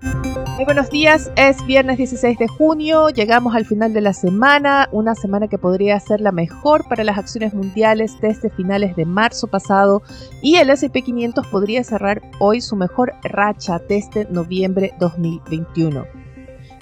Muy 0.00 0.64
buenos 0.64 0.90
días, 0.90 1.30
es 1.36 1.64
viernes 1.64 1.96
16 1.96 2.38
de 2.38 2.48
junio, 2.48 3.08
llegamos 3.08 3.54
al 3.54 3.64
final 3.64 3.94
de 3.94 4.02
la 4.02 4.12
semana, 4.12 4.88
una 4.92 5.14
semana 5.14 5.48
que 5.48 5.58
podría 5.58 5.98
ser 6.00 6.20
la 6.20 6.32
mejor 6.32 6.86
para 6.88 7.04
las 7.04 7.16
acciones 7.16 7.54
mundiales 7.54 8.20
desde 8.20 8.50
finales 8.50 8.94
de 8.96 9.06
marzo 9.06 9.46
pasado 9.46 10.02
y 10.42 10.56
el 10.56 10.68
SP 10.68 11.00
500 11.00 11.46
podría 11.46 11.82
cerrar 11.82 12.20
hoy 12.40 12.60
su 12.60 12.76
mejor 12.76 13.14
racha 13.22 13.78
desde 13.88 14.26
noviembre 14.30 14.92
2021. 15.00 16.04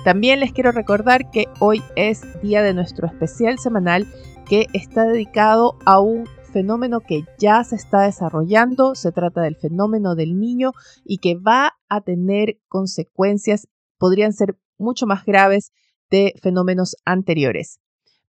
También 0.05 0.41
les 0.41 0.53
quiero 0.53 0.73
recordar 0.73 1.31
que 1.31 1.47
hoy 1.61 1.83
es 1.97 2.23
día 2.43 2.63
de 2.63 2.75
nuestro 2.75 3.07
especial 3.07 3.59
semanal 3.59 4.07
que 4.47 4.67
está 4.73 5.05
dedicado 5.05 5.77
a 5.87 6.01
un 6.01 6.29
fenómeno 6.55 7.01
que 7.01 7.25
ya 7.37 7.63
se 7.65 7.75
está 7.75 8.03
desarrollando, 8.03 8.95
se 8.95 9.11
trata 9.11 9.43
del 9.43 9.57
fenómeno 9.57 10.15
del 10.15 10.39
niño 10.39 10.71
y 11.05 11.19
que 11.19 11.35
va 11.35 11.73
a 11.89 12.01
tener 12.01 12.61
consecuencias, 12.69 13.67
podrían 13.99 14.33
ser 14.33 14.57
mucho 14.79 15.07
más 15.07 15.25
graves 15.25 15.73
de 16.11 16.35
fenómenos 16.41 16.95
anteriores. 17.05 17.81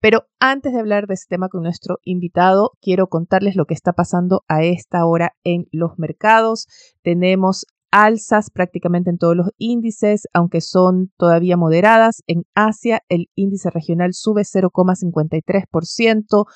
Pero 0.01 0.27
antes 0.41 0.73
de 0.73 0.81
hablar 0.81 1.07
de 1.07 1.13
este 1.15 1.35
tema 1.35 1.51
con 1.51 1.63
nuestro 1.63 1.99
invitado, 2.03 2.73
quiero 2.81 3.09
contarles 3.09 3.57
lo 3.57 3.67
que 3.67 3.75
está 3.75 3.93
pasando 3.93 4.43
a 4.49 4.65
esta 4.65 5.05
hora 5.05 5.35
en 5.45 5.67
los 5.71 5.99
mercados. 5.99 6.67
Tenemos 7.03 7.67
alzas 7.91 8.51
prácticamente 8.51 9.11
en 9.11 9.19
todos 9.19 9.37
los 9.37 9.51
índices, 9.57 10.27
aunque 10.33 10.61
son 10.61 11.13
todavía 11.17 11.57
moderadas. 11.57 12.23
En 12.27 12.43
Asia, 12.55 13.03
el 13.09 13.29
índice 13.37 13.71
regional 13.71 14.15
sube 14.15 14.43
0,53%, 14.43 16.47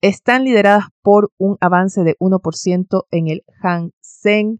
están 0.00 0.44
lideradas 0.44 0.86
por 1.02 1.32
un 1.38 1.56
avance 1.60 2.04
de 2.04 2.16
1% 2.18 3.06
en 3.10 3.28
el 3.28 3.44
Hang 3.62 3.90
Seng. 4.00 4.58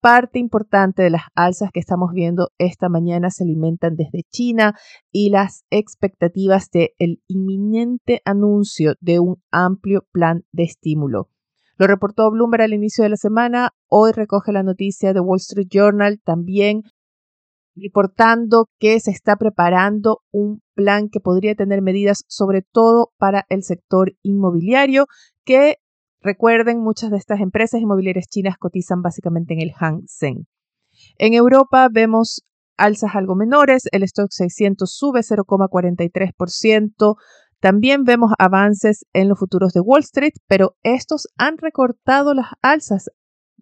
Parte 0.00 0.38
importante 0.38 1.02
de 1.02 1.10
las 1.10 1.24
alzas 1.34 1.70
que 1.72 1.80
estamos 1.80 2.12
viendo 2.14 2.50
esta 2.58 2.88
mañana 2.88 3.30
se 3.30 3.44
alimentan 3.44 3.96
desde 3.96 4.24
China 4.30 4.74
y 5.12 5.28
las 5.28 5.64
expectativas 5.70 6.70
del 6.70 6.90
el 6.98 7.22
inminente 7.28 8.22
anuncio 8.24 8.94
de 9.00 9.20
un 9.20 9.42
amplio 9.50 10.06
plan 10.10 10.44
de 10.52 10.64
estímulo. 10.64 11.28
Lo 11.76 11.86
reportó 11.86 12.30
Bloomberg 12.30 12.62
al 12.62 12.72
inicio 12.72 13.04
de 13.04 13.10
la 13.10 13.16
semana. 13.16 13.70
Hoy 13.88 14.12
recoge 14.12 14.52
la 14.52 14.62
noticia 14.62 15.12
de 15.12 15.20
Wall 15.20 15.38
Street 15.38 15.68
Journal 15.70 16.20
también 16.24 16.82
reportando 17.82 18.68
que 18.78 19.00
se 19.00 19.10
está 19.10 19.36
preparando 19.36 20.20
un 20.30 20.62
plan 20.74 21.08
que 21.08 21.20
podría 21.20 21.54
tener 21.54 21.82
medidas 21.82 22.24
sobre 22.28 22.62
todo 22.62 23.12
para 23.18 23.44
el 23.48 23.62
sector 23.62 24.12
inmobiliario, 24.22 25.06
que 25.44 25.76
recuerden, 26.20 26.80
muchas 26.80 27.10
de 27.10 27.16
estas 27.16 27.40
empresas 27.40 27.80
inmobiliarias 27.80 28.28
chinas 28.28 28.56
cotizan 28.58 29.02
básicamente 29.02 29.54
en 29.54 29.60
el 29.60 29.72
Hang 29.72 30.02
Seng. 30.06 30.46
En 31.18 31.34
Europa 31.34 31.88
vemos 31.90 32.42
alzas 32.76 33.14
algo 33.14 33.34
menores, 33.36 33.84
el 33.92 34.02
stock 34.04 34.30
600 34.30 34.90
sube 34.92 35.20
0,43%, 35.20 37.16
también 37.60 38.04
vemos 38.04 38.32
avances 38.38 39.04
en 39.12 39.28
los 39.28 39.38
futuros 39.38 39.72
de 39.74 39.80
Wall 39.80 40.00
Street, 40.00 40.32
pero 40.46 40.76
estos 40.82 41.28
han 41.36 41.58
recortado 41.58 42.32
las 42.32 42.52
alzas. 42.62 43.10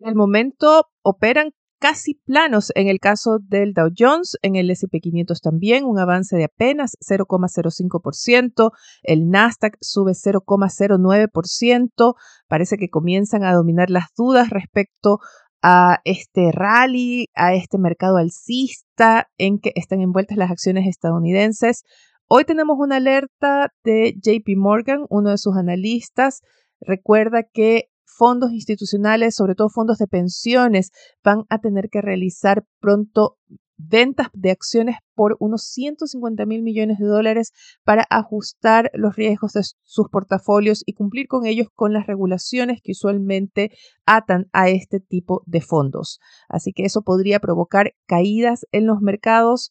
el 0.01 0.15
momento 0.15 0.85
operan 1.03 1.51
casi 1.79 2.15
planos 2.15 2.73
en 2.75 2.89
el 2.89 2.99
caso 2.99 3.39
del 3.41 3.73
Dow 3.73 3.91
Jones, 3.97 4.37
en 4.43 4.57
el 4.57 4.71
SP 4.71 5.01
500 5.01 5.41
también, 5.41 5.85
un 5.85 5.99
avance 5.99 6.37
de 6.37 6.45
apenas 6.45 6.97
0,05%, 7.01 8.73
el 9.03 9.29
Nasdaq 9.29 9.77
sube 9.81 10.13
0,09%, 10.13 12.15
parece 12.49 12.77
que 12.77 12.89
comienzan 12.89 13.45
a 13.45 13.55
dominar 13.55 13.91
las 13.91 14.07
dudas 14.17 14.51
respecto 14.51 15.21
a 15.63 15.99
este 16.05 16.53
rally, 16.53 17.27
a 17.35 17.55
este 17.55 17.79
mercado 17.79 18.17
alcista 18.17 19.29
en 19.39 19.59
que 19.59 19.73
están 19.75 20.01
envueltas 20.01 20.39
las 20.39 20.51
acciones 20.51 20.87
estadounidenses. 20.87 21.85
Hoy 22.29 22.45
tenemos 22.45 22.77
una 22.79 22.97
alerta 22.97 23.73
de 23.85 24.15
JP 24.23 24.57
Morgan, 24.57 25.07
uno 25.09 25.31
de 25.31 25.39
sus 25.39 25.57
analistas, 25.57 26.43
recuerda 26.81 27.43
que 27.43 27.89
fondos 28.19 28.53
institucionales, 28.53 29.37
sobre 29.37 29.55
todo 29.55 29.69
fondos 29.69 29.99
de 29.99 30.09
pensiones, 30.09 30.91
van 31.23 31.45
a 31.49 31.61
tener 31.61 31.89
que 31.89 32.03
realizar 32.03 32.65
pronto 32.81 33.39
ventas 33.79 34.27
de 34.33 34.51
acciones 34.51 34.97
por 35.15 35.37
unos 35.39 35.63
150 35.63 36.45
mil 36.47 36.63
millones 36.63 36.99
de 36.99 37.07
dólares 37.07 37.53
para 37.85 38.05
ajustar 38.11 38.91
los 38.93 39.15
riesgos 39.15 39.53
de 39.53 39.63
sus 39.85 40.09
portafolios 40.11 40.83
y 40.85 40.95
cumplir 40.95 41.29
con 41.29 41.47
ellos 41.47 41.69
con 41.75 41.93
las 41.93 42.07
regulaciones 42.07 42.81
que 42.83 42.93
usualmente 42.93 43.71
atan 44.05 44.49
a 44.53 44.69
este 44.69 44.99
tipo 44.99 45.43
de 45.47 45.61
fondos. 45.61 46.19
Así 46.49 46.73
que 46.73 46.85
eso 46.85 47.03
podría 47.03 47.39
provocar 47.39 47.95
caídas 48.07 48.67
en 48.73 48.87
los 48.87 49.01
mercados. 49.01 49.71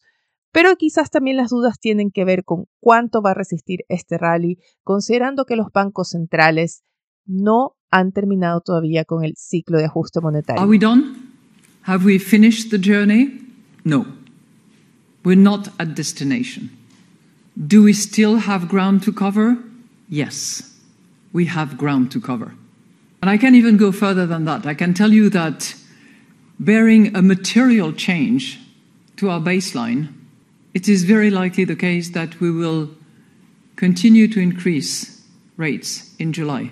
Pero 0.50 0.74
quizás 0.76 1.10
también 1.10 1.36
las 1.36 1.50
dudas 1.50 1.78
tienen 1.78 2.10
que 2.10 2.24
ver 2.24 2.42
con 2.44 2.64
cuánto 2.80 3.20
va 3.20 3.32
a 3.32 3.34
resistir 3.34 3.80
este 3.88 4.16
rally, 4.16 4.56
considerando 4.82 5.44
que 5.44 5.56
los 5.56 5.70
bancos 5.70 6.08
centrales 6.08 6.82
no 7.28 7.76
han 7.90 8.12
terminado 8.12 8.60
todavía 8.60 9.04
con 9.04 9.24
el 9.24 9.34
ciclo 9.36 9.78
de 9.78 9.84
ajuste 9.84 10.20
monetario. 10.20 10.60
Are 10.60 10.68
we 10.68 10.78
done? 10.78 11.14
Have 11.82 12.04
we 12.04 12.18
finished 12.18 12.70
the 12.70 12.78
journey? 12.78 13.40
No. 13.84 14.06
We're 15.24 15.40
not 15.40 15.68
at 15.78 15.94
destination. 15.94 16.70
Do 17.56 17.82
we 17.82 17.92
still 17.92 18.40
have 18.40 18.68
ground 18.68 19.02
to 19.04 19.12
cover? 19.12 19.56
Yes. 20.08 20.74
We 21.32 21.46
have 21.46 21.76
ground 21.76 22.10
to 22.12 22.20
cover. 22.20 22.54
And 23.20 23.30
I 23.30 23.36
can 23.36 23.54
even 23.54 23.76
go 23.76 23.92
further 23.92 24.26
than 24.26 24.44
that. 24.44 24.64
I 24.66 24.74
can 24.74 24.94
tell 24.94 25.12
you 25.12 25.28
that 25.30 25.74
bearing 26.58 27.14
a 27.16 27.22
material 27.22 27.92
change 27.92 28.58
to 29.16 29.30
our 29.30 29.40
baseline, 29.40 30.12
it 30.72 30.88
is 30.88 31.04
very 31.04 31.30
likely 31.30 31.64
the 31.64 31.76
case 31.76 32.10
that 32.10 32.40
we 32.40 32.50
will 32.50 32.90
continue 33.76 34.28
to 34.28 34.40
increase 34.40 35.20
rates 35.56 36.14
in 36.18 36.32
July. 36.32 36.70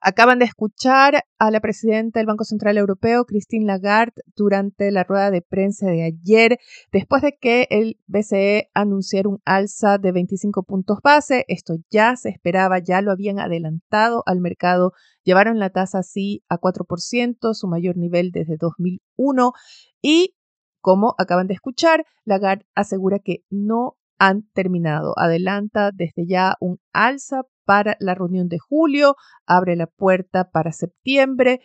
Acaban 0.00 0.38
de 0.38 0.44
escuchar 0.44 1.24
a 1.38 1.50
la 1.50 1.58
presidenta 1.60 2.20
del 2.20 2.26
Banco 2.26 2.44
Central 2.44 2.78
Europeo, 2.78 3.24
Christine 3.24 3.66
Lagarde, 3.66 4.22
durante 4.36 4.92
la 4.92 5.02
rueda 5.02 5.32
de 5.32 5.42
prensa 5.42 5.86
de 5.86 6.04
ayer, 6.04 6.58
después 6.92 7.20
de 7.20 7.36
que 7.36 7.66
el 7.70 7.98
BCE 8.06 8.70
anunciara 8.74 9.28
un 9.28 9.40
alza 9.44 9.98
de 9.98 10.12
25 10.12 10.62
puntos 10.62 10.98
base. 11.02 11.44
Esto 11.48 11.74
ya 11.90 12.14
se 12.14 12.28
esperaba, 12.28 12.78
ya 12.78 13.02
lo 13.02 13.10
habían 13.10 13.40
adelantado 13.40 14.22
al 14.26 14.40
mercado. 14.40 14.92
Llevaron 15.24 15.58
la 15.58 15.70
tasa 15.70 15.98
así 15.98 16.44
a 16.48 16.58
4%, 16.58 17.54
su 17.54 17.66
mayor 17.66 17.96
nivel 17.96 18.30
desde 18.30 18.56
2001. 18.56 19.52
Y 20.00 20.36
como 20.80 21.16
acaban 21.18 21.48
de 21.48 21.54
escuchar, 21.54 22.06
Lagarde 22.24 22.66
asegura 22.74 23.18
que 23.18 23.42
no 23.50 23.97
han 24.18 24.48
terminado. 24.52 25.14
Adelanta 25.16 25.90
desde 25.92 26.26
ya 26.26 26.56
un 26.60 26.78
alza 26.92 27.42
para 27.64 27.96
la 28.00 28.14
reunión 28.14 28.48
de 28.48 28.58
julio, 28.58 29.14
abre 29.46 29.76
la 29.76 29.86
puerta 29.86 30.50
para 30.50 30.72
septiembre. 30.72 31.60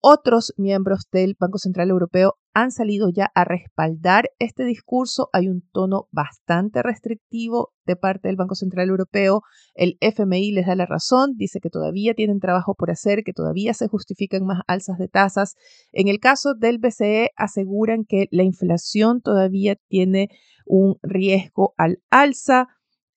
Otros 0.00 0.52
miembros 0.58 1.08
del 1.10 1.34
Banco 1.38 1.58
Central 1.58 1.88
Europeo 1.88 2.34
han 2.52 2.70
salido 2.70 3.08
ya 3.08 3.30
a 3.34 3.44
respaldar 3.44 4.30
este 4.38 4.64
discurso. 4.64 5.30
Hay 5.32 5.48
un 5.48 5.62
tono 5.72 6.08
bastante 6.12 6.82
restrictivo 6.82 7.72
de 7.86 7.96
parte 7.96 8.28
del 8.28 8.36
Banco 8.36 8.54
Central 8.54 8.90
Europeo. 8.90 9.40
El 9.74 9.96
FMI 10.00 10.52
les 10.52 10.66
da 10.66 10.76
la 10.76 10.86
razón, 10.86 11.34
dice 11.36 11.58
que 11.60 11.70
todavía 11.70 12.14
tienen 12.14 12.38
trabajo 12.38 12.74
por 12.74 12.90
hacer, 12.90 13.22
que 13.24 13.32
todavía 13.32 13.74
se 13.74 13.88
justifican 13.88 14.44
más 14.44 14.60
alzas 14.66 14.98
de 14.98 15.08
tasas. 15.08 15.54
En 15.90 16.08
el 16.08 16.20
caso 16.20 16.54
del 16.54 16.78
BCE 16.78 17.30
aseguran 17.36 18.04
que 18.06 18.26
la 18.30 18.42
inflación 18.42 19.20
todavía 19.20 19.76
tiene 19.88 20.28
un 20.64 20.98
riesgo 21.02 21.74
al 21.76 22.02
alza. 22.10 22.68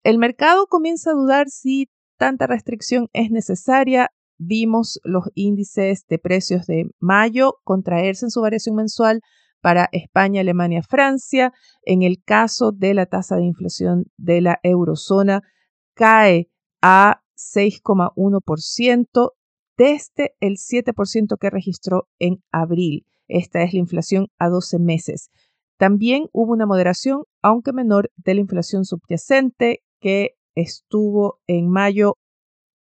El 0.03 0.17
mercado 0.17 0.67
comienza 0.67 1.11
a 1.11 1.15
dudar 1.15 1.49
si 1.49 1.89
tanta 2.17 2.47
restricción 2.47 3.09
es 3.13 3.31
necesaria. 3.31 4.09
Vimos 4.37 4.99
los 5.03 5.25
índices 5.33 6.05
de 6.07 6.19
precios 6.19 6.67
de 6.67 6.89
mayo 6.99 7.59
contraerse 7.63 8.25
en 8.25 8.31
su 8.31 8.41
variación 8.41 8.75
mensual 8.75 9.21
para 9.61 9.89
España, 9.91 10.41
Alemania, 10.41 10.83
Francia. 10.83 11.53
En 11.83 12.03
el 12.03 12.21
caso 12.23 12.71
de 12.71 12.93
la 12.93 13.05
tasa 13.05 13.35
de 13.37 13.45
inflación 13.45 14.05
de 14.17 14.41
la 14.41 14.59
eurozona, 14.63 15.41
cae 15.95 16.49
a 16.81 17.21
6,1% 17.35 19.31
desde 19.77 20.35
el 20.39 20.57
7% 20.57 21.37
que 21.39 21.49
registró 21.49 22.07
en 22.19 22.43
abril. 22.51 23.05
Esta 23.27 23.63
es 23.63 23.73
la 23.73 23.79
inflación 23.79 24.27
a 24.37 24.49
12 24.49 24.79
meses. 24.79 25.29
También 25.77 26.27
hubo 26.31 26.53
una 26.53 26.65
moderación, 26.65 27.23
aunque 27.47 27.71
menor, 27.71 28.11
de 28.17 28.33
la 28.33 28.41
inflación 28.41 28.83
subyacente 28.83 29.81
que 30.01 30.31
estuvo 30.53 31.39
en 31.47 31.69
mayo 31.69 32.17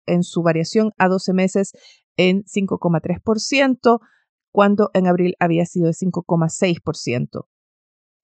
en 0.06 0.22
su 0.22 0.42
variación 0.42 0.92
a 0.96 1.08
12 1.08 1.34
meses 1.34 1.72
en 2.16 2.44
5,3%, 2.44 4.00
cuando 4.50 4.90
en 4.94 5.06
abril 5.06 5.34
había 5.38 5.66
sido 5.66 5.88
de 5.88 5.92
5,6%. 5.92 7.46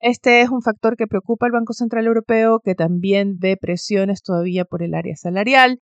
Este 0.01 0.41
es 0.41 0.49
un 0.49 0.63
factor 0.63 0.97
que 0.97 1.07
preocupa 1.07 1.45
al 1.45 1.53
Banco 1.53 1.75
Central 1.75 2.07
Europeo, 2.07 2.61
que 2.65 2.75
también 2.75 3.37
ve 3.39 3.59
presiones 3.59 4.23
todavía 4.23 4.65
por 4.65 4.83
el 4.83 4.95
área 4.95 5.17
salarial, 5.17 5.81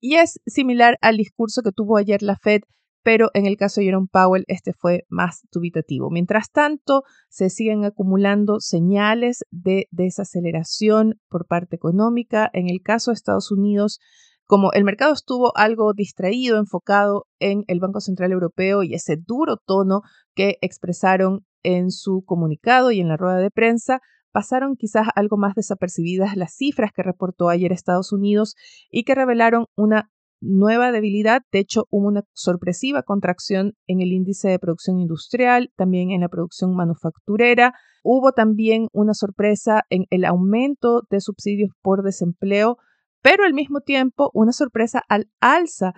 y 0.00 0.16
es 0.16 0.40
similar 0.46 0.98
al 1.00 1.16
discurso 1.16 1.62
que 1.62 1.72
tuvo 1.72 1.96
ayer 1.96 2.22
la 2.22 2.36
Fed, 2.36 2.60
pero 3.04 3.30
en 3.34 3.46
el 3.46 3.56
caso 3.56 3.80
de 3.80 3.84
Jerome 3.86 4.08
Powell 4.10 4.44
este 4.48 4.72
fue 4.72 5.04
más 5.08 5.42
dubitativo. 5.52 6.10
Mientras 6.10 6.50
tanto, 6.50 7.02
se 7.28 7.50
siguen 7.50 7.84
acumulando 7.84 8.60
señales 8.60 9.44
de 9.50 9.86
desaceleración 9.90 11.20
por 11.28 11.46
parte 11.46 11.76
económica. 11.76 12.50
En 12.54 12.68
el 12.68 12.80
caso 12.82 13.10
de 13.10 13.16
Estados 13.16 13.52
Unidos, 13.52 14.00
como 14.46 14.72
el 14.72 14.84
mercado 14.84 15.12
estuvo 15.12 15.52
algo 15.54 15.92
distraído, 15.92 16.58
enfocado 16.58 17.26
en 17.38 17.64
el 17.66 17.78
Banco 17.78 18.00
Central 18.00 18.32
Europeo 18.32 18.82
y 18.82 18.94
ese 18.94 19.16
duro 19.16 19.58
tono 19.58 20.00
que 20.34 20.56
expresaron 20.62 21.44
en 21.62 21.90
su 21.90 22.24
comunicado 22.24 22.90
y 22.90 23.00
en 23.00 23.08
la 23.08 23.18
rueda 23.18 23.38
de 23.38 23.50
prensa, 23.50 24.00
pasaron 24.32 24.76
quizás 24.76 25.08
algo 25.14 25.36
más 25.36 25.54
desapercibidas 25.54 26.36
las 26.36 26.56
cifras 26.56 26.90
que 26.92 27.02
reportó 27.02 27.50
ayer 27.50 27.70
Estados 27.70 28.12
Unidos 28.12 28.54
y 28.90 29.04
que 29.04 29.14
revelaron 29.14 29.66
una 29.76 30.10
nueva 30.44 30.92
debilidad. 30.92 31.42
De 31.50 31.58
hecho, 31.58 31.86
hubo 31.90 32.08
una 32.08 32.24
sorpresiva 32.32 33.02
contracción 33.02 33.74
en 33.86 34.00
el 34.00 34.12
índice 34.12 34.48
de 34.48 34.58
producción 34.58 35.00
industrial, 35.00 35.72
también 35.76 36.10
en 36.10 36.20
la 36.20 36.28
producción 36.28 36.74
manufacturera. 36.74 37.74
Hubo 38.02 38.32
también 38.32 38.88
una 38.92 39.14
sorpresa 39.14 39.82
en 39.90 40.04
el 40.10 40.24
aumento 40.24 41.02
de 41.10 41.20
subsidios 41.20 41.70
por 41.82 42.02
desempleo 42.02 42.78
pero 43.24 43.44
al 43.44 43.54
mismo 43.54 43.80
tiempo 43.80 44.30
una 44.34 44.52
sorpresa 44.52 45.02
al 45.08 45.30
alza 45.40 45.94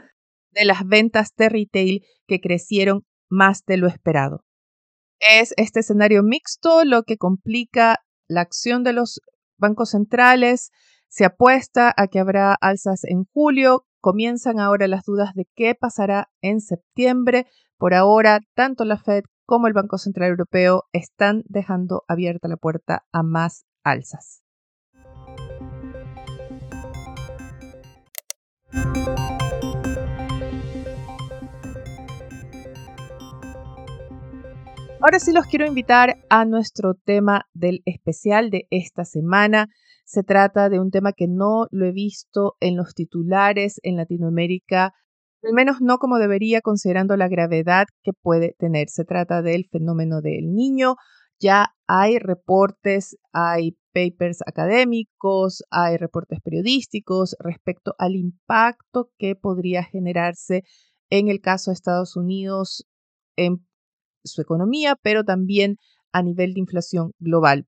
de 0.52 0.64
las 0.64 0.86
ventas 0.86 1.34
de 1.36 1.48
retail 1.48 2.04
que 2.28 2.40
crecieron 2.40 3.02
más 3.28 3.64
de 3.66 3.78
lo 3.78 3.88
esperado. 3.88 4.44
Es 5.18 5.52
este 5.56 5.80
escenario 5.80 6.22
mixto 6.22 6.84
lo 6.84 7.02
que 7.02 7.16
complica 7.16 7.98
la 8.28 8.42
acción 8.42 8.84
de 8.84 8.92
los 8.92 9.20
bancos 9.58 9.90
centrales. 9.90 10.70
Se 11.08 11.24
apuesta 11.24 11.92
a 11.96 12.06
que 12.06 12.20
habrá 12.20 12.54
alzas 12.60 13.02
en 13.02 13.24
julio. 13.32 13.84
Comienzan 14.00 14.60
ahora 14.60 14.88
las 14.88 15.04
dudas 15.04 15.34
de 15.34 15.46
qué 15.54 15.74
pasará 15.74 16.28
en 16.40 16.60
septiembre. 16.60 17.46
Por 17.76 17.94
ahora, 17.94 18.40
tanto 18.54 18.84
la 18.84 18.98
Fed 18.98 19.24
como 19.44 19.66
el 19.66 19.72
Banco 19.72 19.98
Central 19.98 20.30
Europeo 20.30 20.84
están 20.92 21.42
dejando 21.46 22.04
abierta 22.08 22.48
la 22.48 22.56
puerta 22.56 23.04
a 23.12 23.22
más 23.22 23.64
alzas. 23.82 24.42
Ahora 35.06 35.20
sí 35.20 35.32
los 35.32 35.46
quiero 35.46 35.66
invitar 35.66 36.16
a 36.30 36.44
nuestro 36.44 36.94
tema 36.94 37.46
del 37.54 37.80
especial 37.84 38.50
de 38.50 38.66
esta 38.70 39.04
semana. 39.04 39.68
Se 40.06 40.22
trata 40.22 40.68
de 40.68 40.78
un 40.78 40.92
tema 40.92 41.12
que 41.12 41.26
no 41.26 41.66
lo 41.72 41.84
he 41.84 41.90
visto 41.90 42.54
en 42.60 42.76
los 42.76 42.94
titulares 42.94 43.80
en 43.82 43.96
Latinoamérica, 43.96 44.94
al 45.42 45.52
menos 45.52 45.80
no 45.80 45.98
como 45.98 46.18
debería 46.18 46.60
considerando 46.60 47.16
la 47.16 47.26
gravedad 47.26 47.86
que 48.04 48.12
puede 48.12 48.54
tener. 48.56 48.88
Se 48.88 49.04
trata 49.04 49.42
del 49.42 49.66
fenómeno 49.70 50.20
del 50.20 50.54
niño. 50.54 50.94
Ya 51.40 51.74
hay 51.88 52.20
reportes, 52.20 53.16
hay 53.32 53.76
papers 53.92 54.42
académicos, 54.46 55.64
hay 55.70 55.96
reportes 55.96 56.38
periodísticos 56.40 57.34
respecto 57.40 57.94
al 57.98 58.14
impacto 58.14 59.10
que 59.18 59.34
podría 59.34 59.82
generarse 59.82 60.62
en 61.10 61.26
el 61.26 61.40
caso 61.40 61.70
de 61.70 61.74
Estados 61.74 62.16
Unidos 62.16 62.86
en 63.34 63.66
su 64.24 64.40
economía, 64.40 64.96
pero 65.02 65.24
también 65.24 65.78
a 66.12 66.22
nivel 66.22 66.54
de 66.54 66.60
inflación 66.60 67.10
global. 67.18 67.66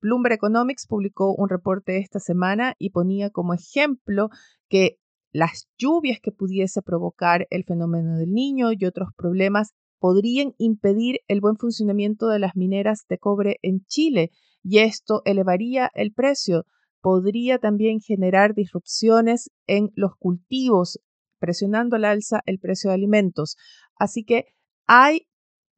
Bloomberg 0.00 0.34
Economics 0.34 0.86
publicó 0.86 1.34
un 1.34 1.48
reporte 1.48 1.98
esta 1.98 2.20
semana 2.20 2.74
y 2.78 2.90
ponía 2.90 3.30
como 3.30 3.54
ejemplo 3.54 4.30
que 4.68 4.96
las 5.32 5.68
lluvias 5.78 6.18
que 6.20 6.32
pudiese 6.32 6.82
provocar 6.82 7.46
el 7.50 7.64
fenómeno 7.64 8.16
del 8.16 8.32
niño 8.32 8.72
y 8.72 8.84
otros 8.84 9.10
problemas 9.16 9.72
podrían 10.00 10.54
impedir 10.58 11.20
el 11.28 11.40
buen 11.40 11.56
funcionamiento 11.56 12.28
de 12.28 12.38
las 12.38 12.56
mineras 12.56 13.04
de 13.08 13.18
cobre 13.18 13.58
en 13.62 13.84
Chile, 13.84 14.30
y 14.62 14.78
esto 14.78 15.22
elevaría 15.24 15.90
el 15.94 16.12
precio. 16.12 16.64
Podría 17.00 17.58
también 17.58 18.00
generar 18.00 18.54
disrupciones 18.54 19.50
en 19.66 19.90
los 19.94 20.16
cultivos, 20.18 20.98
presionando 21.38 21.96
al 21.96 22.04
alza 22.06 22.40
el 22.46 22.58
precio 22.58 22.90
de 22.90 22.94
alimentos. 22.94 23.56
Así 23.96 24.24
que 24.24 24.46
hay 24.86 25.26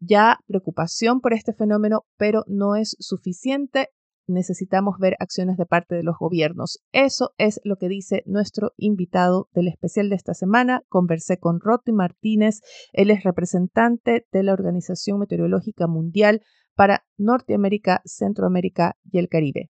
ya 0.01 0.39
preocupación 0.47 1.21
por 1.21 1.33
este 1.33 1.53
fenómeno, 1.53 2.05
pero 2.17 2.45
no 2.47 2.75
es 2.75 2.97
suficiente. 2.99 3.89
Necesitamos 4.27 4.97
ver 4.99 5.15
acciones 5.19 5.57
de 5.57 5.67
parte 5.67 5.95
de 5.95 6.03
los 6.03 6.17
gobiernos. 6.19 6.79
Eso 6.93 7.31
es 7.39 7.61
lo 7.65 7.77
que 7.77 7.89
dice 7.89 8.23
nuestro 8.27 8.73
invitado 8.77 9.49
del 9.53 9.69
especial 9.69 10.09
de 10.09 10.17
esta 10.17 10.35
semana. 10.35 10.83
Conversé 10.89 11.39
con 11.39 11.61
Rotti 11.61 11.93
Martínez. 11.93 12.61
Él 12.93 13.11
es 13.11 13.25
representante 13.25 14.27
de 14.31 14.43
la 14.43 14.53
Organización 14.53 15.19
Meteorológica 15.19 15.87
Mundial 15.87 16.41
para 16.75 17.05
Norteamérica, 17.19 18.01
Centroamérica 18.05 18.97
y 19.05 19.19
el 19.19 19.29
Caribe. 19.29 19.71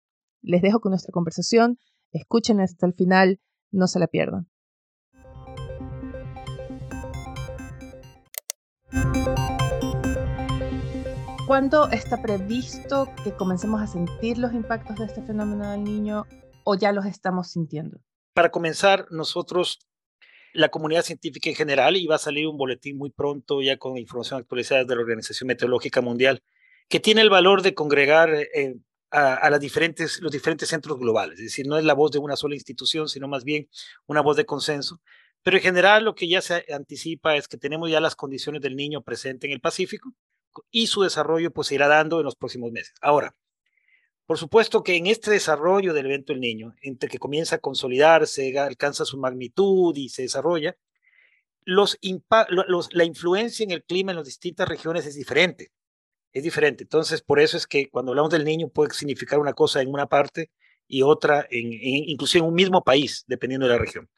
Les 0.42 0.62
dejo 0.62 0.80
con 0.80 0.90
nuestra 0.90 1.12
conversación, 1.12 1.78
escuchen 2.12 2.60
hasta 2.60 2.86
el 2.86 2.94
final, 2.94 3.40
no 3.70 3.86
se 3.86 3.98
la 3.98 4.06
pierdan. 4.06 4.48
¿Cuándo 11.46 11.90
está 11.90 12.22
previsto 12.22 13.06
que 13.22 13.36
comencemos 13.36 13.82
a 13.82 13.86
sentir 13.86 14.38
los 14.38 14.54
impactos 14.54 14.96
de 14.96 15.04
este 15.04 15.20
fenómeno 15.20 15.70
del 15.70 15.84
niño 15.84 16.24
o 16.64 16.74
ya 16.74 16.90
los 16.90 17.04
estamos 17.04 17.50
sintiendo? 17.50 18.00
Para 18.32 18.50
comenzar, 18.50 19.08
nosotros, 19.10 19.78
la 20.54 20.70
comunidad 20.70 21.02
científica 21.02 21.50
en 21.50 21.54
general, 21.54 21.98
y 21.98 22.06
va 22.06 22.14
a 22.14 22.18
salir 22.18 22.46
un 22.46 22.56
boletín 22.56 22.96
muy 22.96 23.10
pronto 23.10 23.60
ya 23.60 23.76
con 23.76 23.98
información 23.98 24.40
actualizada 24.40 24.84
de 24.84 24.94
la 24.94 25.02
Organización 25.02 25.48
Meteorológica 25.48 26.00
Mundial, 26.00 26.42
que 26.88 26.98
tiene 26.98 27.20
el 27.20 27.28
valor 27.28 27.60
de 27.60 27.74
congregar 27.74 28.32
eh, 28.32 28.76
a, 29.10 29.50
las 29.50 29.60
diferentes, 29.60 30.22
los 30.22 30.32
diferentes 30.32 30.70
centros 30.70 30.98
globales. 30.98 31.38
Es 31.40 31.44
decir, 31.44 31.66
no 31.66 31.76
es 31.76 31.84
la 31.84 31.92
voz 31.92 32.10
de 32.10 32.20
una 32.20 32.36
sola 32.36 32.54
institución, 32.54 33.10
sino 33.10 33.28
más 33.28 33.44
bien 33.44 33.68
una 34.06 34.22
voz 34.22 34.38
de 34.38 34.46
consenso. 34.46 35.02
Pero 35.42 35.58
en 35.58 35.62
general 35.62 36.04
lo 36.04 36.14
que 36.14 36.26
ya 36.26 36.40
se 36.40 36.64
anticipa 36.72 37.36
es 37.36 37.48
que 37.48 37.58
tenemos 37.58 37.90
ya 37.90 38.00
las 38.00 38.16
condiciones 38.16 38.62
del 38.62 38.76
niño 38.76 39.02
presente 39.02 39.46
en 39.46 39.52
el 39.52 39.60
Pacífico 39.60 40.14
y 40.70 40.86
su 40.86 41.02
desarrollo 41.02 41.50
pues 41.52 41.68
se 41.68 41.74
irá 41.76 41.88
dando 41.88 42.18
en 42.18 42.24
los 42.24 42.36
próximos 42.36 42.72
meses. 42.72 42.94
Ahora, 43.00 43.34
por 44.26 44.38
supuesto 44.38 44.82
que 44.82 44.96
en 44.96 45.06
este 45.06 45.30
desarrollo 45.30 45.92
del 45.92 46.06
evento 46.06 46.32
del 46.32 46.40
niño, 46.40 46.74
entre 46.82 47.08
que 47.08 47.18
comienza 47.18 47.56
a 47.56 47.60
consolidarse, 47.60 48.58
alcanza 48.58 49.04
su 49.04 49.18
magnitud 49.18 49.94
y 49.96 50.08
se 50.08 50.22
desarrolla, 50.22 50.76
los, 51.64 51.98
la 52.92 53.04
influencia 53.04 53.64
en 53.64 53.70
el 53.70 53.84
clima 53.84 54.12
en 54.12 54.16
las 54.16 54.26
distintas 54.26 54.68
regiones 54.68 55.06
es 55.06 55.14
diferente 55.14 55.72
es 56.34 56.42
diferente. 56.42 56.82
Entonces, 56.82 57.22
por 57.22 57.40
eso 57.40 57.56
es 57.56 57.66
que 57.66 57.88
cuando 57.88 58.10
hablamos 58.12 58.30
del 58.30 58.44
niño 58.44 58.68
puede 58.68 58.92
significar 58.92 59.38
una 59.38 59.54
cosa 59.54 59.80
en 59.80 59.88
una 59.88 60.06
parte 60.06 60.50
y 60.86 61.02
otra, 61.02 61.46
en, 61.48 61.72
inclusive 61.72 62.40
en 62.40 62.48
un 62.48 62.54
mismo 62.54 62.82
país, 62.82 63.24
dependiendo 63.28 63.66
de 63.66 63.72
la 63.72 63.78
región. 63.78 64.10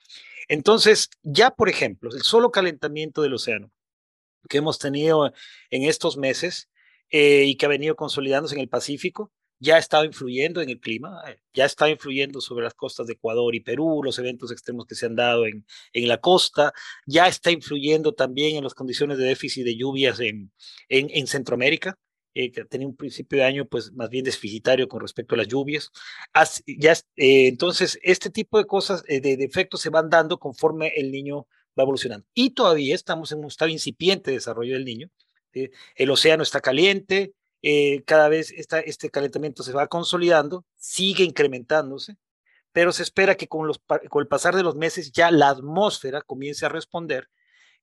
Entonces, 0.48 1.10
ya 1.22 1.50
por 1.50 1.68
ejemplo, 1.68 2.10
el 2.12 2.22
solo 2.22 2.50
calentamiento 2.50 3.22
del 3.22 3.34
océano 3.34 3.70
que 4.46 4.58
hemos 4.58 4.78
tenido 4.78 5.32
en 5.70 5.82
estos 5.82 6.16
meses 6.16 6.68
eh, 7.10 7.44
y 7.46 7.56
que 7.56 7.66
ha 7.66 7.68
venido 7.68 7.96
consolidándose 7.96 8.54
en 8.54 8.60
el 8.60 8.68
Pacífico, 8.68 9.32
ya 9.58 9.76
ha 9.76 9.78
estado 9.78 10.04
influyendo 10.04 10.60
en 10.60 10.68
el 10.70 10.80
clima, 10.80 11.22
eh, 11.28 11.38
ya 11.54 11.64
está 11.64 11.88
influyendo 11.88 12.40
sobre 12.40 12.64
las 12.64 12.74
costas 12.74 13.06
de 13.06 13.14
Ecuador 13.14 13.54
y 13.54 13.60
Perú, 13.60 14.02
los 14.04 14.18
eventos 14.18 14.52
extremos 14.52 14.86
que 14.86 14.94
se 14.94 15.06
han 15.06 15.16
dado 15.16 15.46
en, 15.46 15.66
en 15.92 16.08
la 16.08 16.20
costa, 16.20 16.72
ya 17.06 17.26
está 17.26 17.50
influyendo 17.50 18.12
también 18.12 18.56
en 18.56 18.64
las 18.64 18.74
condiciones 18.74 19.18
de 19.18 19.24
déficit 19.24 19.64
de 19.64 19.76
lluvias 19.76 20.20
en, 20.20 20.52
en, 20.88 21.08
en 21.10 21.26
Centroamérica. 21.26 21.98
Eh, 22.38 22.52
que 22.52 22.66
tenía 22.66 22.86
un 22.86 22.94
principio 22.94 23.38
de 23.38 23.44
año 23.44 23.64
pues 23.66 23.94
más 23.94 24.10
bien 24.10 24.22
deficitario 24.22 24.88
con 24.88 25.00
respecto 25.00 25.34
a 25.34 25.38
las 25.38 25.48
lluvias. 25.48 25.90
ya, 26.66 26.92
eh, 26.92 27.48
entonces, 27.48 27.98
este 28.02 28.28
tipo 28.28 28.58
de 28.58 28.66
cosas, 28.66 29.02
eh, 29.08 29.22
de, 29.22 29.42
efectos 29.42 29.80
se 29.80 29.88
van 29.88 30.10
dando 30.10 30.38
conforme 30.38 30.88
el 30.96 31.10
niño 31.10 31.46
va 31.78 31.82
evolucionando. 31.82 32.26
Y 32.34 32.50
todavía 32.50 32.94
estamos 32.94 33.32
en 33.32 33.40
un 33.40 33.46
estado 33.46 33.70
incipiente 33.70 34.30
de 34.30 34.38
desarrollo 34.38 34.74
del 34.74 34.84
niño. 34.84 35.10
El 35.94 36.10
océano 36.10 36.42
está 36.42 36.60
caliente, 36.60 37.32
cada 38.04 38.28
vez 38.28 38.52
este 38.52 39.10
calentamiento 39.10 39.62
se 39.62 39.72
va 39.72 39.86
consolidando, 39.86 40.64
sigue 40.76 41.24
incrementándose, 41.24 42.16
pero 42.72 42.92
se 42.92 43.02
espera 43.02 43.36
que 43.36 43.48
con 43.48 43.70
el 43.70 44.28
pasar 44.28 44.54
de 44.54 44.62
los 44.62 44.76
meses 44.76 45.12
ya 45.12 45.30
la 45.30 45.48
atmósfera 45.48 46.20
comience 46.20 46.66
a 46.66 46.68
responder 46.68 47.30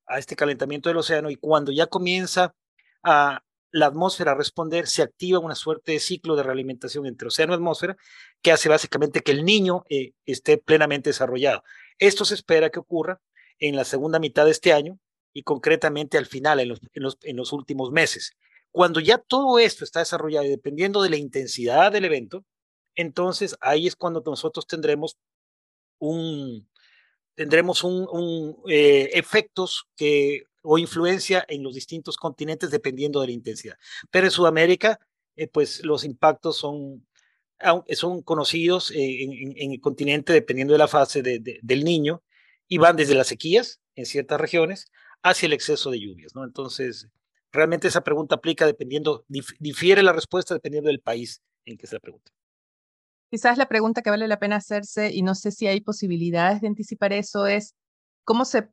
a 0.05 0.19
este 0.19 0.35
calentamiento 0.35 0.89
del 0.89 0.97
océano 0.97 1.31
y 1.31 1.35
cuando 1.35 1.71
ya 1.71 1.87
comienza 1.87 2.53
a, 3.01 3.43
la 3.73 3.87
atmósfera 3.87 4.31
a 4.31 4.35
responder, 4.35 4.87
se 4.87 5.01
activa 5.01 5.39
una 5.39 5.55
suerte 5.55 5.93
de 5.93 5.99
ciclo 5.99 6.35
de 6.35 6.43
realimentación 6.43 7.07
entre 7.07 7.27
océano 7.27 7.53
y 7.53 7.55
atmósfera 7.55 7.97
que 8.41 8.51
hace 8.51 8.69
básicamente 8.69 9.21
que 9.21 9.31
el 9.31 9.43
niño 9.43 9.83
eh, 9.89 10.13
esté 10.27 10.59
plenamente 10.59 11.09
desarrollado. 11.09 11.63
Esto 11.97 12.23
se 12.23 12.35
espera 12.35 12.69
que 12.69 12.79
ocurra 12.79 13.19
en 13.59 13.75
la 13.75 13.85
segunda 13.85 14.19
mitad 14.19 14.45
de 14.45 14.51
este 14.51 14.73
año 14.73 14.99
y 15.33 15.43
concretamente 15.43 16.17
al 16.17 16.27
final, 16.27 16.59
en 16.59 16.69
los, 16.69 17.53
últimos 17.53 17.91
meses. 17.91 18.33
Cuando 18.71 18.99
ya 18.99 19.17
todo 19.17 19.59
esto 19.59 19.83
está 19.83 19.99
desarrollado 19.99 20.45
y 20.45 20.49
dependiendo 20.49 21.01
de 21.01 21.09
la 21.09 21.17
intensidad 21.17 21.91
del 21.91 22.05
evento, 22.05 22.45
entonces 22.95 23.55
ahí 23.61 23.87
es 23.87 23.95
cuando 23.95 24.21
nosotros 24.25 24.67
tendremos 24.67 25.17
un, 25.99 26.69
tendremos 27.35 27.83
un, 27.83 28.57
eh, 28.69 29.09
efectos 29.13 29.85
que 29.95 30.43
o 30.61 30.77
influencia 30.77 31.45
en 31.49 31.61
los 31.61 31.73
distintos 31.73 32.15
continentes 32.15 32.71
dependiendo 32.71 33.19
de 33.19 33.27
la 33.27 33.33
intensidad. 33.33 33.75
Pero 34.11 34.27
en 34.27 34.31
Sudamérica, 34.31 34.99
eh, 35.35 35.47
pues 35.47 35.83
los 35.83 36.05
impactos 36.05 36.57
son, 36.57 37.05
son 37.89 38.21
conocidos 38.21 38.91
eh, 38.91 39.23
en, 39.23 39.71
el 39.73 39.81
continente 39.81 40.31
dependiendo 40.31 40.73
de 40.73 40.77
la 40.77 40.87
fase 40.87 41.21
del 41.21 41.83
niño 41.83 42.23
y 42.67 42.77
van 42.77 42.95
desde 42.95 43.15
las 43.15 43.27
sequías 43.27 43.79
en 43.95 44.05
ciertas 44.05 44.39
regiones 44.39 44.85
hacia 45.21 45.47
el 45.47 45.53
exceso 45.53 45.91
de 45.91 45.99
lluvias, 45.99 46.35
¿no? 46.35 46.43
Entonces, 46.43 47.07
realmente 47.51 47.87
esa 47.87 48.03
pregunta 48.03 48.35
aplica 48.35 48.65
dependiendo, 48.65 49.25
difiere 49.27 50.03
la 50.03 50.13
respuesta 50.13 50.53
dependiendo 50.53 50.89
del 50.89 50.99
país 50.99 51.41
en 51.65 51.77
que 51.77 51.87
se 51.87 51.95
la 51.95 51.99
pregunta. 51.99 52.31
Quizás 53.29 53.57
la 53.57 53.67
pregunta 53.67 54.01
que 54.01 54.09
vale 54.09 54.27
la 54.27 54.39
pena 54.39 54.57
hacerse, 54.57 55.11
y 55.11 55.23
no 55.23 55.33
sé 55.33 55.51
si 55.51 55.67
hay 55.67 55.81
posibilidades 55.81 56.61
de 56.61 56.67
anticipar 56.67 57.13
eso, 57.13 57.47
es 57.47 57.73
cómo 58.23 58.45
se 58.45 58.69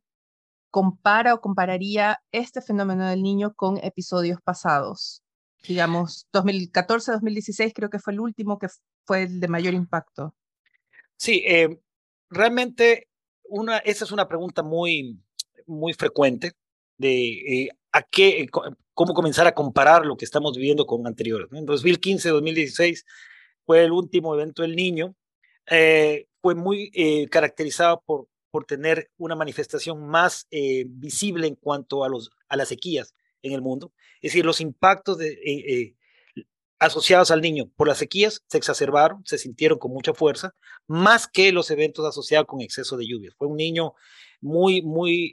compara 0.70 1.34
o 1.34 1.40
compararía 1.40 2.22
este 2.32 2.60
fenómeno 2.60 3.08
del 3.08 3.22
niño 3.22 3.54
con 3.54 3.78
episodios 3.78 4.40
pasados? 4.42 5.22
Digamos, 5.66 6.26
2014-2016 6.32 7.72
creo 7.74 7.90
que 7.90 7.98
fue 7.98 8.14
el 8.14 8.20
último 8.20 8.58
que 8.58 8.68
fue 9.04 9.24
el 9.24 9.40
de 9.40 9.48
mayor 9.48 9.74
impacto. 9.74 10.34
Sí, 11.16 11.42
eh, 11.46 11.80
realmente 12.30 13.08
esa 13.84 14.04
es 14.04 14.12
una 14.12 14.28
pregunta 14.28 14.62
muy, 14.62 15.18
muy 15.66 15.92
frecuente 15.94 16.52
de 16.98 17.62
eh, 17.64 17.68
a 17.92 18.02
qué, 18.02 18.46
cómo 18.94 19.14
comenzar 19.14 19.46
a 19.46 19.54
comparar 19.54 20.06
lo 20.06 20.16
que 20.16 20.24
estamos 20.24 20.56
viviendo 20.56 20.86
con 20.86 21.06
anteriores. 21.06 21.48
En 21.52 21.66
2015-2016 21.66 23.04
fue 23.64 23.84
el 23.84 23.92
último 23.92 24.34
evento 24.34 24.62
del 24.62 24.76
niño, 24.76 25.14
eh, 25.66 26.26
fue 26.40 26.54
muy 26.54 26.90
caracterizado 27.30 28.02
por 28.04 28.28
por 28.50 28.64
tener 28.64 29.10
una 29.16 29.36
manifestación 29.36 30.06
más 30.06 30.46
eh, 30.50 30.84
visible 30.86 31.46
en 31.46 31.54
cuanto 31.54 32.04
a, 32.04 32.08
los, 32.08 32.30
a 32.48 32.56
las 32.56 32.68
sequías 32.68 33.14
en 33.42 33.52
el 33.52 33.62
mundo. 33.62 33.92
Es 34.16 34.32
decir, 34.32 34.44
los 34.44 34.60
impactos 34.60 35.18
de, 35.18 35.94
asociados 36.80 37.30
al 37.30 37.40
niño 37.40 37.70
por 37.76 37.86
las 37.86 37.98
sequías 37.98 38.42
se 38.48 38.58
exacerbaron, 38.58 39.22
se 39.24 39.38
sintieron 39.38 39.78
con 39.78 39.92
mucha 39.92 40.14
fuerza, 40.14 40.54
más 40.88 41.28
que 41.28 41.52
los 41.52 41.70
eventos 41.70 42.04
asociados 42.04 42.46
con 42.46 42.60
exceso 42.60 42.96
de 42.96 43.06
lluvias. 43.06 43.34
Fue 43.36 43.46
un 43.46 43.56
niño 43.56 43.94
muy, 44.40 44.82
muy, 44.82 45.32